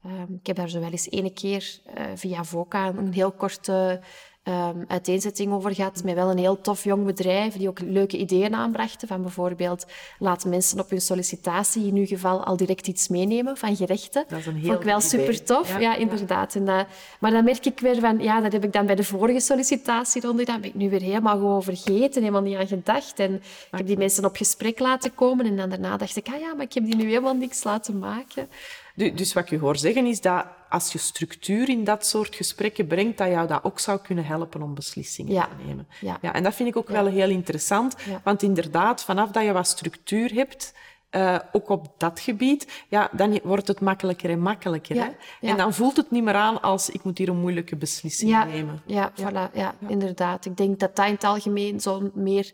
Um, 0.05 0.37
ik 0.39 0.47
heb 0.47 0.55
daar 0.55 0.69
zo 0.69 0.79
wel 0.79 0.91
eens 0.91 1.09
ene 1.09 1.33
keer 1.33 1.79
uh, 1.97 2.03
via 2.15 2.43
VOCA 2.43 2.87
een 2.87 3.13
heel 3.13 3.31
korte 3.31 4.01
um, 4.43 4.85
uiteenzetting 4.87 5.53
over 5.53 5.75
gehad. 5.75 6.03
Met 6.03 6.15
wel 6.15 6.29
een 6.29 6.37
heel 6.37 6.61
tof 6.61 6.83
jong 6.83 7.05
bedrijf 7.05 7.53
die 7.53 7.67
ook 7.67 7.79
leuke 7.79 8.17
ideeën 8.17 8.55
aanbrachten. 8.55 9.07
Van 9.07 9.21
bijvoorbeeld, 9.21 9.85
laat 10.19 10.45
mensen 10.45 10.79
op 10.79 10.89
hun 10.89 11.01
sollicitatie 11.01 11.87
in 11.87 11.95
uw 11.95 12.05
geval 12.05 12.43
al 12.43 12.57
direct 12.57 12.87
iets 12.87 13.07
meenemen 13.07 13.57
van 13.57 13.75
gerechten. 13.75 14.25
Dat 14.27 14.39
is 14.39 14.45
een 14.45 14.55
heel 14.55 14.65
Vond 14.65 14.79
ik 14.79 14.85
wel 14.85 15.01
super 15.01 15.43
tof. 15.43 15.79
Ja, 15.79 15.95
inderdaad. 15.95 16.55
En 16.55 16.65
dat, 16.65 16.85
maar 17.19 17.31
dan 17.31 17.43
merk 17.43 17.65
ik 17.65 17.79
weer 17.79 17.99
van, 17.99 18.19
ja, 18.19 18.41
dat 18.41 18.51
heb 18.51 18.63
ik 18.63 18.73
dan 18.73 18.85
bij 18.85 18.95
de 18.95 19.03
vorige 19.03 19.39
sollicitatieronde, 19.39 20.45
daar 20.45 20.59
ben 20.59 20.69
ik 20.69 20.75
nu 20.75 20.89
weer 20.89 21.01
helemaal 21.01 21.37
gewoon 21.37 21.63
vergeten, 21.63 22.21
helemaal 22.21 22.41
niet 22.41 22.57
aan 22.57 22.67
gedacht. 22.67 23.19
En 23.19 23.33
ik 23.35 23.77
heb 23.77 23.87
die 23.87 23.97
mensen 23.97 24.25
op 24.25 24.35
gesprek 24.35 24.79
laten 24.79 25.15
komen 25.15 25.45
en 25.45 25.57
dan 25.57 25.69
daarna 25.69 25.97
dacht 25.97 26.15
ik, 26.15 26.27
ah 26.27 26.39
ja, 26.39 26.53
maar 26.53 26.65
ik 26.65 26.73
heb 26.73 26.85
die 26.85 26.95
nu 26.95 27.07
helemaal 27.07 27.33
niks 27.33 27.63
laten 27.63 27.99
maken. 27.99 28.49
Dus 28.95 29.33
wat 29.33 29.43
ik 29.43 29.49
je 29.49 29.57
hoor 29.57 29.77
zeggen 29.77 30.05
is 30.05 30.21
dat 30.21 30.45
als 30.69 30.91
je 30.91 30.97
structuur 30.97 31.69
in 31.69 31.83
dat 31.83 32.05
soort 32.05 32.35
gesprekken 32.35 32.87
brengt, 32.87 33.17
dat 33.17 33.27
jou 33.27 33.47
dat 33.47 33.63
ook 33.63 33.79
zou 33.79 33.99
kunnen 33.99 34.25
helpen 34.25 34.61
om 34.61 34.73
beslissingen 34.73 35.41
te 35.41 35.65
nemen. 35.65 35.87
Ja. 36.01 36.17
ja. 36.21 36.33
En 36.33 36.43
dat 36.43 36.55
vind 36.55 36.69
ik 36.69 36.77
ook 36.77 36.89
wel 36.89 37.05
heel 37.05 37.29
interessant, 37.29 37.95
want 38.23 38.43
inderdaad, 38.43 39.03
vanaf 39.03 39.31
dat 39.31 39.43
je 39.43 39.51
wat 39.51 39.67
structuur 39.67 40.33
hebt, 40.33 40.73
uh, 41.11 41.39
ook 41.51 41.69
op 41.69 41.93
dat 41.97 42.19
gebied, 42.19 42.83
ja, 42.87 43.09
dan 43.11 43.39
wordt 43.43 43.67
het 43.67 43.79
makkelijker 43.79 44.29
en 44.29 44.39
makkelijker. 44.39 44.95
Hè? 44.95 45.09
En 45.47 45.57
dan 45.57 45.73
voelt 45.73 45.97
het 45.97 46.11
niet 46.11 46.23
meer 46.23 46.33
aan 46.33 46.61
als 46.61 46.89
ik 46.89 47.03
moet 47.03 47.17
hier 47.17 47.29
een 47.29 47.39
moeilijke 47.39 47.75
beslissing 47.75 48.45
nemen. 48.45 48.81
Ja, 48.85 49.11
voilà, 49.11 49.53
ja, 49.53 49.75
inderdaad. 49.87 50.45
Ik 50.45 50.57
denk 50.57 50.79
dat 50.79 50.95
dat 50.95 51.05
in 51.05 51.13
het 51.13 51.23
algemeen 51.23 51.79
zo 51.79 52.09
meer 52.13 52.51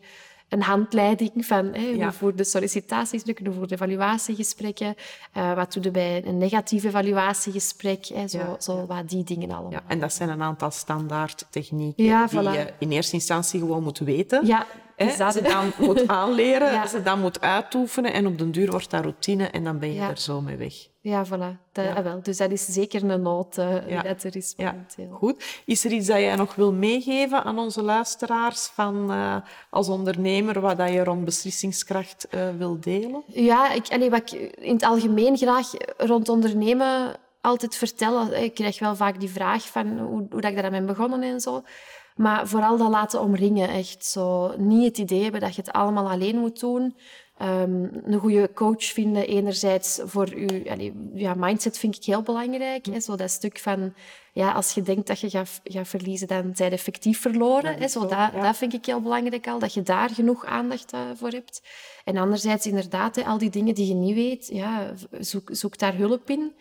een 0.50 0.62
handleiding 0.62 1.46
van 1.46 1.74
hè, 1.74 1.94
hoe 1.94 2.12
voor 2.12 2.36
de 2.36 2.44
sollicitatiegesprekken, 2.44 3.46
hoe 3.46 3.56
voor 3.56 3.68
de 3.68 3.74
evaluatiegesprekken, 3.74 4.96
uh, 5.38 5.54
wat 5.54 5.74
doe 5.74 5.84
je 5.84 5.92
bij 5.92 6.26
een 6.26 6.38
negatief 6.38 6.84
evaluatiegesprek, 6.84 8.06
hè, 8.06 8.28
zo, 8.28 8.56
zo 8.60 8.86
wat 8.86 9.10
die 9.10 9.24
dingen 9.24 9.52
allemaal. 9.52 9.72
Ja, 9.72 9.84
en 9.88 10.00
dat 10.00 10.14
zijn 10.14 10.30
een 10.30 10.42
aantal 10.42 10.72
standaard 10.72 11.46
technieken 11.50 12.28
die 12.30 12.42
je 12.52 12.74
in 12.80 12.92
eerste 12.92 13.14
instantie 13.14 13.60
gewoon 13.60 13.84
moet 13.84 14.00
weten. 14.00 14.46
Ja, 14.46 14.66
Hè, 14.96 15.32
ze 15.32 15.42
dan 15.42 15.72
moet 15.80 16.08
aanleren, 16.22 16.90
ze 16.90 17.02
dan 17.02 17.20
moet 17.20 17.42
uitoefenen 17.42 18.14
en 18.14 18.28
op 18.28 18.38
den 18.38 18.52
duur 18.52 18.72
wordt 18.72 18.92
dat 18.92 19.02
routine 19.02 19.48
en 19.48 19.64
dan 19.64 19.80
ben 19.80 19.94
je 19.94 20.02
er 20.02 20.18
zo 20.18 20.42
mee 20.42 20.56
weg. 20.56 20.74
Ja, 21.06 21.26
voilà. 21.26 21.58
Dat, 21.72 21.96
ah, 21.96 22.04
wel. 22.04 22.22
Dus 22.22 22.38
dat 22.38 22.52
is 22.52 22.66
zeker 22.66 23.04
een 23.04 23.22
nood 23.22 23.58
uh, 23.58 24.04
dat 24.04 24.24
er 24.24 24.36
is 24.36 24.54
momenteel. 24.58 25.10
Goed. 25.12 25.62
Is 25.66 25.86
er 25.86 25.92
iets 25.92 26.08
dat 26.08 26.18
jij 26.18 26.36
nog 26.36 26.56
wil 26.56 26.74
meegeven 26.74 27.44
aan 27.44 27.60
onze 27.60 27.82
luisteraars 27.82 28.66
van, 28.66 29.12
uh, 29.12 29.36
als 29.70 29.90
ondernemer, 29.90 30.62
wat 30.62 30.78
dat 30.78 30.90
je 30.90 31.04
rond 31.04 31.26
beslissingskracht 31.26 32.28
uh, 32.32 32.50
wil 32.58 32.80
delen? 32.80 33.24
Ja, 33.28 33.72
ik, 33.72 33.88
allee, 33.90 34.10
wat 34.10 34.32
ik 34.32 34.32
in 34.58 34.74
het 34.74 34.84
algemeen 34.84 35.38
graag 35.38 35.72
rond 35.98 36.30
ondernemen 36.30 37.16
altijd 37.42 37.76
vertel. 37.76 38.34
Ik 38.34 38.54
krijg 38.54 38.80
wel 38.80 38.96
vaak 38.96 39.20
die 39.20 39.30
vraag 39.30 39.68
van 39.68 40.00
hoe, 40.00 40.28
hoe 40.30 40.42
dat 40.42 40.52
ik 40.52 40.62
daar 40.62 40.72
ben 40.72 40.86
begonnen 40.86 41.22
en 41.22 41.40
zo. 41.40 41.64
Maar 42.16 42.48
vooral 42.48 42.78
dat 42.78 42.90
laten 42.90 43.22
omringen. 43.22 43.70
Echt 43.70 44.06
zo 44.06 44.54
niet 44.58 44.86
het 44.86 44.98
idee 44.98 45.24
hebben 45.24 45.42
dat 45.42 45.56
je 45.56 45.62
het 45.62 45.72
allemaal 45.72 46.10
alleen 46.10 46.38
moet 46.38 46.60
doen. 46.60 46.96
Um, 47.42 47.90
een 48.04 48.20
goede 48.20 48.52
coach 48.54 48.84
vinden, 48.84 49.28
enerzijds 49.28 50.00
voor 50.04 50.40
je 50.40 51.00
ja, 51.14 51.34
mindset 51.34 51.78
vind 51.78 51.96
ik 51.96 52.04
heel 52.04 52.22
belangrijk. 52.22 52.86
Hè, 52.86 53.00
zo 53.00 53.16
dat 53.16 53.32
stuk 53.32 53.60
van, 53.60 53.94
ja, 54.34 54.52
als 54.52 54.74
je 54.74 54.82
denkt 54.82 55.08
dat 55.08 55.20
je 55.20 55.30
gaat, 55.30 55.62
gaat 55.64 55.88
verliezen, 55.88 56.28
dan 56.28 56.52
zijn 56.54 56.70
je 56.70 56.76
effectief 56.76 57.20
verloren. 57.22 57.78
hè, 57.78 57.88
zo, 57.88 58.00
dat, 58.00 58.34
dat 58.34 58.58
vind 58.58 58.74
ik 58.74 58.86
heel 58.86 59.02
belangrijk 59.02 59.48
al, 59.48 59.60
dat 59.60 59.74
je 59.74 59.82
daar 59.82 60.10
genoeg 60.10 60.46
aandacht 60.46 60.94
uh, 60.94 61.00
voor 61.16 61.30
hebt. 61.30 61.62
En 62.04 62.18
anderzijds 62.18 62.66
inderdaad, 62.66 63.16
hè, 63.16 63.24
al 63.24 63.38
die 63.38 63.50
dingen 63.50 63.76
die 63.76 63.88
je 63.88 63.94
niet 63.94 64.16
weet, 64.16 64.48
ja, 64.48 64.94
zoek, 65.20 65.50
zoek 65.52 65.78
daar 65.78 65.96
hulp 65.96 66.30
in. 66.30 66.54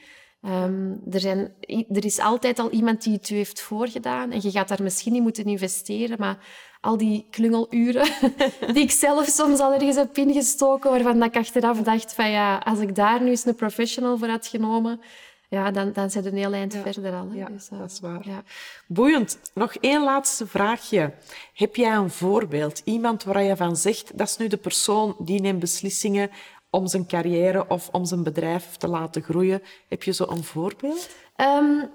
Um, 0.42 1.00
er, 1.10 1.20
zijn, 1.20 1.54
er 1.88 2.04
is 2.04 2.18
altijd 2.18 2.58
al 2.58 2.70
iemand 2.70 3.02
die 3.02 3.12
het 3.12 3.30
u 3.30 3.34
heeft 3.34 3.60
voorgedaan 3.60 4.30
en 4.30 4.42
je 4.42 4.50
gaat 4.50 4.68
daar 4.68 4.82
misschien 4.82 5.12
niet 5.12 5.22
moeten 5.22 5.44
investeren, 5.44 6.16
maar 6.18 6.38
al 6.84 6.96
die 6.96 7.26
klungeluren 7.30 8.08
die 8.74 8.82
ik 8.82 8.90
zelf 8.90 9.26
soms 9.26 9.60
al 9.60 9.72
ergens 9.72 9.96
heb 9.96 10.16
ingestoken, 10.16 10.90
waarvan 10.90 11.22
ik 11.22 11.36
achteraf 11.36 11.78
dacht 11.78 12.14
van 12.14 12.30
ja, 12.30 12.56
als 12.58 12.78
ik 12.78 12.94
daar 12.94 13.22
nu 13.22 13.30
eens 13.30 13.46
een 13.46 13.54
professional 13.54 14.18
voor 14.18 14.28
had 14.28 14.46
genomen, 14.46 15.00
ja, 15.48 15.70
dan, 15.70 15.92
dan 15.92 16.10
zijn 16.10 16.24
we 16.24 16.30
een 16.30 16.36
heel 16.36 16.52
eind 16.52 16.76
verder 16.82 17.12
al. 17.12 17.28
Ja, 17.32 17.46
dus, 17.46 17.68
uh, 17.72 17.78
dat 17.78 17.90
is 17.90 18.00
waar. 18.00 18.28
Ja. 18.28 18.42
Boeiend. 18.86 19.38
Nog 19.54 19.74
één 19.74 20.02
laatste 20.02 20.46
vraagje. 20.46 21.12
Heb 21.54 21.76
jij 21.76 21.94
een 21.94 22.10
voorbeeld? 22.10 22.82
Iemand 22.84 23.24
waar 23.24 23.42
je 23.42 23.56
van 23.56 23.76
zegt, 23.76 24.18
dat 24.18 24.28
is 24.28 24.36
nu 24.36 24.48
de 24.48 24.56
persoon 24.56 25.16
die 25.18 25.40
neemt 25.40 25.58
beslissingen 25.58 26.30
om 26.70 26.86
zijn 26.86 27.06
carrière 27.06 27.68
of 27.68 27.88
om 27.92 28.04
zijn 28.04 28.22
bedrijf 28.22 28.76
te 28.76 28.88
laten 28.88 29.22
groeien. 29.22 29.62
Heb 29.88 30.02
je 30.02 30.12
zo 30.12 30.26
een 30.28 30.44
voorbeeld? 30.44 31.08
Um, 31.36 31.90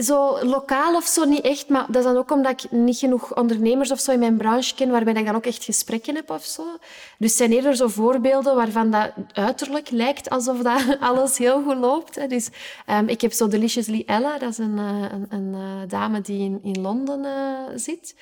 zo 0.00 0.44
lokaal 0.44 0.94
of 0.94 1.04
zo 1.04 1.24
niet 1.24 1.40
echt, 1.40 1.68
maar 1.68 1.86
dat 1.86 1.96
is 1.96 2.04
dan 2.04 2.16
ook 2.16 2.30
omdat 2.30 2.64
ik 2.64 2.70
niet 2.70 2.96
genoeg 2.96 3.36
ondernemers 3.36 3.90
of 3.90 4.00
zo 4.00 4.12
in 4.12 4.18
mijn 4.18 4.36
branche 4.36 4.74
ken, 4.74 4.90
waarbij 4.90 5.14
ik 5.14 5.26
dan 5.26 5.34
ook 5.34 5.46
echt 5.46 5.64
gesprekken 5.64 6.14
heb 6.14 6.30
of 6.30 6.44
zo. 6.44 6.64
Dus 7.18 7.36
zijn 7.36 7.52
eerder 7.52 7.76
zo 7.76 7.88
voorbeelden 7.88 8.56
waarvan 8.56 8.90
dat 8.90 9.12
uiterlijk 9.32 9.90
lijkt 9.90 10.30
alsof 10.30 10.58
dat 10.58 10.96
alles 11.00 11.38
heel 11.38 11.62
goed 11.62 11.76
loopt. 11.76 12.28
Dus 12.28 12.48
um, 12.90 13.08
ik 13.08 13.20
heb 13.20 13.32
zo 13.32 13.48
Deliciously 13.48 14.02
Ella, 14.06 14.38
dat 14.38 14.50
is 14.50 14.58
een, 14.58 14.78
eh, 14.78 15.12
een, 15.12 15.26
een, 15.28 15.54
een 15.54 15.88
dame 15.88 16.20
die 16.20 16.40
in, 16.40 16.60
in 16.62 16.80
Londen 16.80 17.24
uh, 17.24 17.76
zit. 17.76 18.14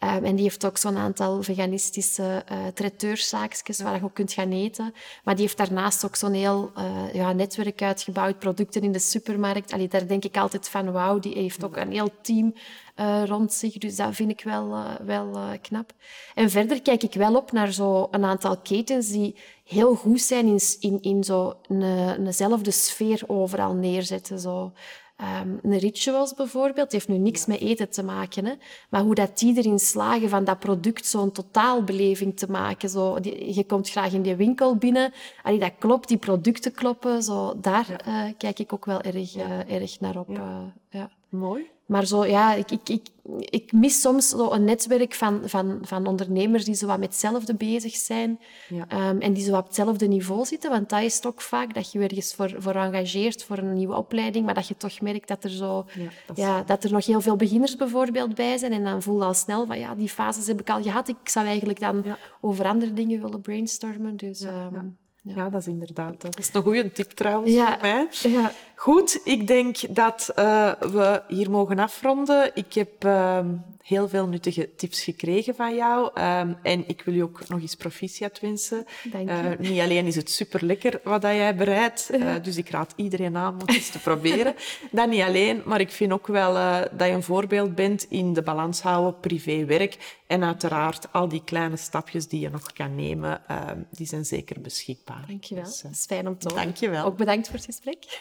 Um, 0.00 0.24
en 0.24 0.34
die 0.34 0.44
heeft 0.44 0.66
ook 0.66 0.76
zo'n 0.76 0.96
aantal 0.96 1.42
veganistische 1.42 2.44
uh, 2.52 2.58
traiteurszaakjes 2.74 3.80
waar 3.80 3.94
je 3.94 4.04
ook 4.04 4.14
kunt 4.14 4.32
gaan 4.32 4.52
eten. 4.52 4.94
Maar 5.24 5.34
die 5.34 5.44
heeft 5.44 5.56
daarnaast 5.56 6.04
ook 6.04 6.16
zo'n 6.16 6.32
heel 6.32 6.72
uh, 6.78 7.14
ja, 7.14 7.32
netwerk 7.32 7.82
uitgebouwd, 7.82 8.38
producten 8.38 8.82
in 8.82 8.92
de 8.92 8.98
supermarkt. 8.98 9.72
Allee, 9.72 9.88
daar 9.88 10.06
denk 10.06 10.24
ik 10.24 10.36
altijd 10.36 10.68
van, 10.68 10.92
wauw, 10.92 11.18
die 11.18 11.34
heeft 11.34 11.64
ook 11.64 11.76
een 11.76 11.92
heel 11.92 12.10
team 12.22 12.54
uh, 12.96 13.22
rond 13.24 13.52
zich. 13.52 13.78
Dus 13.78 13.96
dat 13.96 14.14
vind 14.14 14.30
ik 14.30 14.42
wel, 14.42 14.76
wel 15.04 15.38
knap. 15.62 15.92
En 16.34 16.50
verder 16.50 16.82
kijk 16.82 17.02
ik 17.02 17.14
wel 17.14 17.36
op 17.36 17.52
naar 17.52 17.72
zo 17.72 18.08
een 18.10 18.24
aantal 18.24 18.56
ketens 18.56 19.08
die 19.08 19.36
heel 19.64 19.94
goed 19.94 20.20
zijn 20.20 20.46
in, 20.46 20.60
in, 20.80 21.02
in 21.02 21.24
zo 21.24 21.54
een, 21.68 22.26
eenzelfde 22.26 22.70
sfeer 22.70 23.22
overal 23.26 23.74
neerzetten. 23.74 24.38
Zo. 24.38 24.72
Um, 25.20 25.58
een 25.62 25.78
rituals 25.78 26.34
bijvoorbeeld, 26.34 26.92
heeft 26.92 27.08
nu 27.08 27.18
niks 27.18 27.46
met 27.46 27.60
eten 27.60 27.90
te 27.90 28.02
maken. 28.02 28.44
Hè? 28.44 28.52
Maar 28.90 29.02
hoe 29.02 29.14
dat 29.14 29.38
die 29.38 29.56
erin 29.56 29.78
slagen 29.78 30.28
van 30.28 30.44
dat 30.44 30.58
product 30.58 31.06
zo'n 31.06 31.32
totaalbeleving 31.32 32.36
te 32.36 32.50
maken. 32.50 32.88
Zo, 32.88 33.20
die, 33.20 33.54
je 33.54 33.64
komt 33.64 33.90
graag 33.90 34.12
in 34.12 34.22
die 34.22 34.36
winkel 34.36 34.76
binnen. 34.76 35.12
Allee, 35.42 35.58
dat 35.58 35.72
klopt, 35.78 36.08
die 36.08 36.16
producten 36.16 36.72
kloppen. 36.72 37.22
Zo, 37.22 37.60
daar 37.60 38.04
uh, 38.08 38.24
kijk 38.38 38.58
ik 38.58 38.72
ook 38.72 38.84
wel 38.84 39.00
erg, 39.00 39.36
uh, 39.36 39.72
erg 39.72 40.00
naar 40.00 40.18
op. 40.18 40.28
Uh, 40.28 40.58
ja. 40.90 41.10
Mooi. 41.28 41.70
Maar 41.86 42.06
zo, 42.06 42.24
ja, 42.24 42.54
ik, 42.54 42.70
ik, 42.70 42.88
ik, 42.88 43.08
ik 43.38 43.72
mis 43.72 44.00
soms 44.00 44.28
zo 44.28 44.50
een 44.50 44.64
netwerk 44.64 45.14
van, 45.14 45.40
van, 45.44 45.78
van 45.82 46.06
ondernemers 46.06 46.64
die 46.64 46.74
zo 46.74 46.86
wat 46.86 46.98
met 46.98 47.08
hetzelfde 47.08 47.54
bezig 47.54 47.96
zijn 47.96 48.40
ja. 48.68 49.08
um, 49.08 49.20
en 49.20 49.32
die 49.32 49.44
zo 49.44 49.56
op 49.56 49.66
hetzelfde 49.66 50.06
niveau 50.06 50.44
zitten. 50.44 50.70
Want 50.70 50.88
dat 50.88 51.02
is 51.02 51.20
toch 51.20 51.42
vaak 51.42 51.74
dat 51.74 51.92
je 51.92 51.98
ergens 51.98 52.34
voor, 52.34 52.54
voor 52.58 52.74
engageert 52.74 53.44
voor 53.44 53.58
een 53.58 53.72
nieuwe 53.72 53.96
opleiding, 53.96 54.44
maar 54.44 54.54
dat 54.54 54.68
je 54.68 54.76
toch 54.76 55.00
merkt 55.00 55.28
dat 55.28 55.44
er, 55.44 55.50
zo, 55.50 55.86
ja, 55.94 56.08
dat, 56.26 56.36
ja, 56.36 56.62
dat 56.62 56.84
er 56.84 56.92
nog 56.92 57.06
heel 57.06 57.20
veel 57.20 57.36
beginners 57.36 57.76
bijvoorbeeld 57.76 58.34
bij 58.34 58.56
zijn. 58.56 58.72
En 58.72 58.84
dan 58.84 59.02
voel 59.02 59.18
je 59.18 59.24
al 59.24 59.34
snel 59.34 59.66
van, 59.66 59.78
ja, 59.78 59.94
die 59.94 60.08
fases 60.08 60.46
heb 60.46 60.60
ik 60.60 60.70
al 60.70 60.82
gehad. 60.82 61.08
Ik 61.08 61.16
zou 61.28 61.46
eigenlijk 61.46 61.80
dan 61.80 62.04
over 62.40 62.64
andere 62.64 62.92
dingen 62.92 63.22
willen 63.22 63.40
brainstormen. 63.40 64.16
Dus, 64.16 64.40
um, 64.40 64.96
ja. 65.22 65.48
dat 65.48 65.60
is 65.60 65.66
inderdaad. 65.66 66.20
Dat 66.20 66.38
is 66.38 66.50
een 66.52 66.62
goede 66.62 66.92
tip 66.92 67.10
trouwens 67.10 67.52
ja. 67.52 67.72
voor 67.72 67.80
mij. 67.80 68.08
Ja. 68.22 68.52
Goed, 68.78 69.20
ik 69.24 69.46
denk 69.46 69.76
dat 69.94 70.32
uh, 70.38 70.72
we 70.72 71.22
hier 71.28 71.50
mogen 71.50 71.78
afronden. 71.78 72.50
Ik 72.54 72.72
heb 72.72 73.04
uh, 73.04 73.38
heel 73.82 74.08
veel 74.08 74.26
nuttige 74.26 74.74
tips 74.76 75.02
gekregen 75.02 75.54
van 75.54 75.74
jou. 75.74 76.20
Um, 76.20 76.56
en 76.62 76.88
ik 76.88 77.02
wil 77.02 77.14
je 77.14 77.22
ook 77.22 77.48
nog 77.48 77.60
eens 77.60 77.74
proficiat 77.74 78.40
wensen. 78.40 78.86
Dank 79.12 79.28
je. 79.28 79.56
Uh, 79.58 79.70
niet 79.70 79.80
alleen 79.80 80.06
is 80.06 80.16
het 80.16 80.30
super 80.30 80.64
lekker 80.64 81.00
wat 81.04 81.22
dat 81.22 81.34
jij 81.34 81.56
bereidt, 81.56 82.08
uh, 82.12 82.34
dus 82.42 82.56
ik 82.56 82.70
raad 82.70 82.92
iedereen 82.96 83.36
aan 83.36 83.52
om 83.52 83.60
het 83.60 83.68
eens 83.68 83.90
te 83.90 83.98
proberen. 83.98 84.54
Dat 84.90 85.08
niet 85.08 85.22
alleen, 85.22 85.62
maar 85.64 85.80
ik 85.80 85.90
vind 85.90 86.12
ook 86.12 86.26
wel 86.26 86.52
dat 86.92 87.08
je 87.08 87.14
een 87.14 87.22
voorbeeld 87.22 87.74
bent 87.74 88.06
in 88.08 88.32
de 88.32 88.42
balans 88.42 88.80
houden 88.80 89.20
privé-werk. 89.20 90.20
En 90.26 90.44
uiteraard 90.44 91.12
al 91.12 91.28
die 91.28 91.44
kleine 91.44 91.76
stapjes 91.76 92.28
die 92.28 92.40
je 92.40 92.50
nog 92.50 92.72
kan 92.72 92.94
nemen, 92.94 93.48
ehm, 93.48 93.78
die 93.90 94.06
zijn 94.06 94.24
zeker 94.24 94.60
beschikbaar. 94.60 95.24
Dankjewel. 95.26 95.64
Dus, 95.64 95.80
dat 95.80 95.90
is 95.90 96.04
fijn 96.04 96.28
om 96.28 96.38
te 96.38 96.48
horen. 96.48 96.64
Dankjewel. 96.64 97.04
Ook 97.04 97.16
bedankt 97.16 97.46
voor 97.46 97.56
het 97.56 97.64
gesprek. 97.64 98.20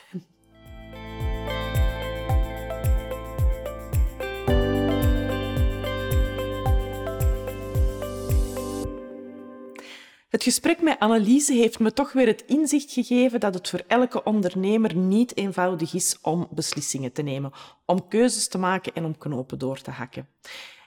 Het 10.35 10.43
gesprek 10.43 10.81
met 10.81 10.99
Anneliese 10.99 11.53
heeft 11.53 11.79
me 11.79 11.93
toch 11.93 12.11
weer 12.11 12.27
het 12.27 12.43
inzicht 12.47 12.91
gegeven 12.91 13.39
dat 13.39 13.53
het 13.53 13.69
voor 13.69 13.83
elke 13.87 14.23
ondernemer 14.23 14.95
niet 14.95 15.37
eenvoudig 15.37 15.93
is 15.93 16.17
om 16.21 16.47
beslissingen 16.51 17.11
te 17.11 17.21
nemen, 17.21 17.51
om 17.85 18.07
keuzes 18.07 18.47
te 18.47 18.57
maken 18.57 18.93
en 18.93 19.05
om 19.05 19.17
knopen 19.17 19.59
door 19.59 19.81
te 19.81 19.91
hakken. 19.91 20.27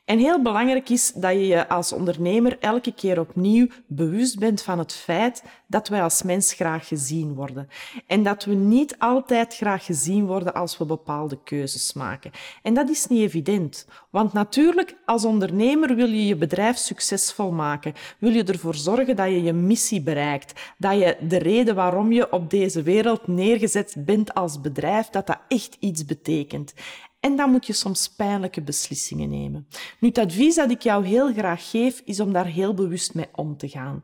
En 0.09 0.19
heel 0.19 0.43
belangrijk 0.43 0.89
is 0.89 1.13
dat 1.13 1.33
je 1.33 1.47
je 1.47 1.69
als 1.69 1.93
ondernemer 1.93 2.57
elke 2.61 2.93
keer 2.93 3.21
opnieuw 3.21 3.67
bewust 3.87 4.39
bent 4.39 4.63
van 4.63 4.79
het 4.79 4.93
feit 4.93 5.43
dat 5.67 5.89
wij 5.89 6.03
als 6.03 6.23
mens 6.23 6.53
graag 6.53 6.89
gezien 6.89 7.35
worden. 7.35 7.69
En 8.07 8.23
dat 8.23 8.45
we 8.45 8.55
niet 8.55 8.99
altijd 8.99 9.57
graag 9.57 9.85
gezien 9.85 10.27
worden 10.27 10.55
als 10.55 10.79
we 10.79 10.85
bepaalde 10.85 11.39
keuzes 11.45 11.93
maken. 11.93 12.31
En 12.63 12.75
dat 12.75 12.89
is 12.89 13.07
niet 13.07 13.21
evident. 13.21 13.87
Want 14.11 14.33
natuurlijk, 14.33 14.97
als 15.05 15.25
ondernemer 15.25 15.95
wil 15.95 16.09
je 16.09 16.27
je 16.27 16.37
bedrijf 16.37 16.77
succesvol 16.77 17.51
maken. 17.51 17.95
Wil 18.19 18.33
je 18.33 18.45
ervoor 18.45 18.75
zorgen 18.75 19.17
dat 19.17 19.27
je 19.27 19.43
je 19.43 19.53
missie 19.53 20.03
bereikt. 20.03 20.61
Dat 20.79 20.99
je 20.99 21.17
de 21.21 21.39
reden 21.39 21.75
waarom 21.75 22.13
je 22.13 22.33
op 22.33 22.51
deze 22.51 22.83
wereld 22.83 23.27
neergezet 23.27 23.95
bent 23.99 24.35
als 24.35 24.61
bedrijf, 24.61 25.09
dat 25.09 25.27
dat 25.27 25.39
echt 25.49 25.77
iets 25.81 26.05
betekent. 26.05 26.75
En 27.21 27.37
dan 27.37 27.51
moet 27.51 27.67
je 27.67 27.73
soms 27.73 28.09
pijnlijke 28.09 28.63
beslissingen 28.63 29.29
nemen. 29.29 29.69
Nu, 30.01 30.09
het 30.09 30.19
advies 30.19 30.55
dat 30.55 30.71
ik 30.71 30.83
jou 30.83 31.07
heel 31.07 31.33
graag 31.33 31.71
geef, 31.71 32.03
is 32.05 32.21
om 32.21 32.33
daar 32.33 32.47
heel 32.47 32.75
bewust 32.75 33.15
mee 33.15 33.29
om 33.35 33.57
te 33.57 33.69
gaan. 33.69 34.03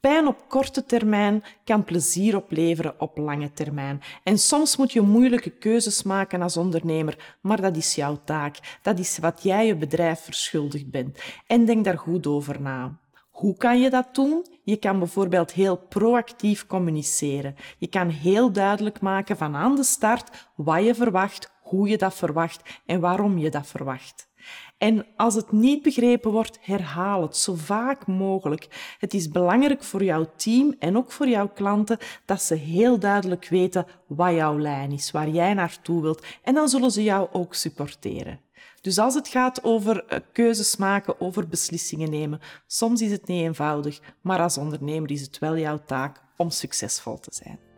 Pijn 0.00 0.26
op 0.26 0.48
korte 0.48 0.84
termijn 0.84 1.42
kan 1.64 1.84
plezier 1.84 2.36
opleveren 2.36 3.00
op 3.00 3.18
lange 3.18 3.52
termijn. 3.52 4.00
En 4.22 4.38
soms 4.38 4.76
moet 4.76 4.92
je 4.92 5.00
moeilijke 5.00 5.50
keuzes 5.50 6.02
maken 6.02 6.42
als 6.42 6.56
ondernemer, 6.56 7.36
maar 7.40 7.60
dat 7.60 7.76
is 7.76 7.94
jouw 7.94 8.20
taak. 8.24 8.78
Dat 8.82 8.98
is 8.98 9.18
wat 9.18 9.42
jij 9.42 9.66
je 9.66 9.76
bedrijf 9.76 10.20
verschuldigd 10.20 10.90
bent. 10.90 11.18
En 11.46 11.64
denk 11.64 11.84
daar 11.84 11.98
goed 11.98 12.26
over 12.26 12.60
na. 12.60 13.00
Hoe 13.30 13.56
kan 13.56 13.80
je 13.80 13.90
dat 13.90 14.14
doen? 14.14 14.46
Je 14.64 14.76
kan 14.76 14.98
bijvoorbeeld 14.98 15.52
heel 15.52 15.76
proactief 15.76 16.66
communiceren. 16.66 17.54
Je 17.78 17.86
kan 17.86 18.08
heel 18.08 18.52
duidelijk 18.52 19.00
maken 19.00 19.36
van 19.36 19.56
aan 19.56 19.76
de 19.76 19.84
start 19.84 20.48
wat 20.56 20.84
je 20.84 20.94
verwacht, 20.94 21.51
hoe 21.72 21.88
je 21.88 21.98
dat 21.98 22.14
verwacht 22.14 22.80
en 22.86 23.00
waarom 23.00 23.38
je 23.38 23.50
dat 23.50 23.66
verwacht. 23.66 24.30
En 24.78 25.06
als 25.16 25.34
het 25.34 25.52
niet 25.52 25.82
begrepen 25.82 26.30
wordt, 26.30 26.58
herhaal 26.60 27.22
het 27.22 27.36
zo 27.36 27.54
vaak 27.54 28.06
mogelijk. 28.06 28.94
Het 28.98 29.14
is 29.14 29.28
belangrijk 29.28 29.82
voor 29.82 30.04
jouw 30.04 30.30
team 30.36 30.74
en 30.78 30.96
ook 30.96 31.12
voor 31.12 31.28
jouw 31.28 31.48
klanten 31.48 31.98
dat 32.24 32.42
ze 32.42 32.54
heel 32.54 32.98
duidelijk 32.98 33.48
weten 33.48 33.86
wat 34.06 34.34
jouw 34.34 34.58
lijn 34.58 34.92
is, 34.92 35.10
waar 35.10 35.28
jij 35.28 35.54
naartoe 35.54 36.02
wilt. 36.02 36.26
En 36.42 36.54
dan 36.54 36.68
zullen 36.68 36.90
ze 36.90 37.02
jou 37.02 37.28
ook 37.32 37.54
supporteren. 37.54 38.40
Dus 38.80 38.98
als 38.98 39.14
het 39.14 39.28
gaat 39.28 39.64
over 39.64 40.04
eh, 40.04 40.18
keuzes 40.32 40.76
maken, 40.76 41.20
over 41.20 41.48
beslissingen 41.48 42.10
nemen, 42.10 42.40
soms 42.66 43.00
is 43.00 43.10
het 43.10 43.26
niet 43.26 43.42
eenvoudig, 43.42 44.00
maar 44.20 44.40
als 44.40 44.58
ondernemer 44.58 45.10
is 45.10 45.20
het 45.20 45.38
wel 45.38 45.58
jouw 45.58 45.78
taak 45.86 46.22
om 46.36 46.50
succesvol 46.50 47.18
te 47.18 47.30
zijn. 47.34 47.71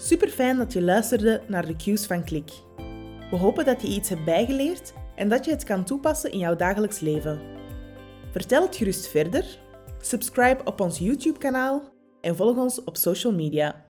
Super 0.00 0.28
fijn 0.28 0.56
dat 0.56 0.72
je 0.72 0.82
luisterde 0.82 1.42
naar 1.46 1.66
de 1.66 1.76
cues 1.76 2.06
van 2.06 2.24
Klik. 2.24 2.50
We 3.30 3.36
hopen 3.36 3.64
dat 3.64 3.82
je 3.82 3.88
iets 3.88 4.08
hebt 4.08 4.24
bijgeleerd 4.24 4.92
en 5.14 5.28
dat 5.28 5.44
je 5.44 5.50
het 5.50 5.64
kan 5.64 5.84
toepassen 5.84 6.32
in 6.32 6.38
jouw 6.38 6.56
dagelijks 6.56 7.00
leven. 7.00 7.40
Vertel 8.30 8.62
het 8.62 8.76
gerust 8.76 9.08
verder, 9.08 9.58
subscribe 10.00 10.64
op 10.64 10.80
ons 10.80 10.98
YouTube-kanaal 10.98 11.82
en 12.20 12.36
volg 12.36 12.56
ons 12.56 12.84
op 12.84 12.96
social 12.96 13.32
media. 13.32 13.87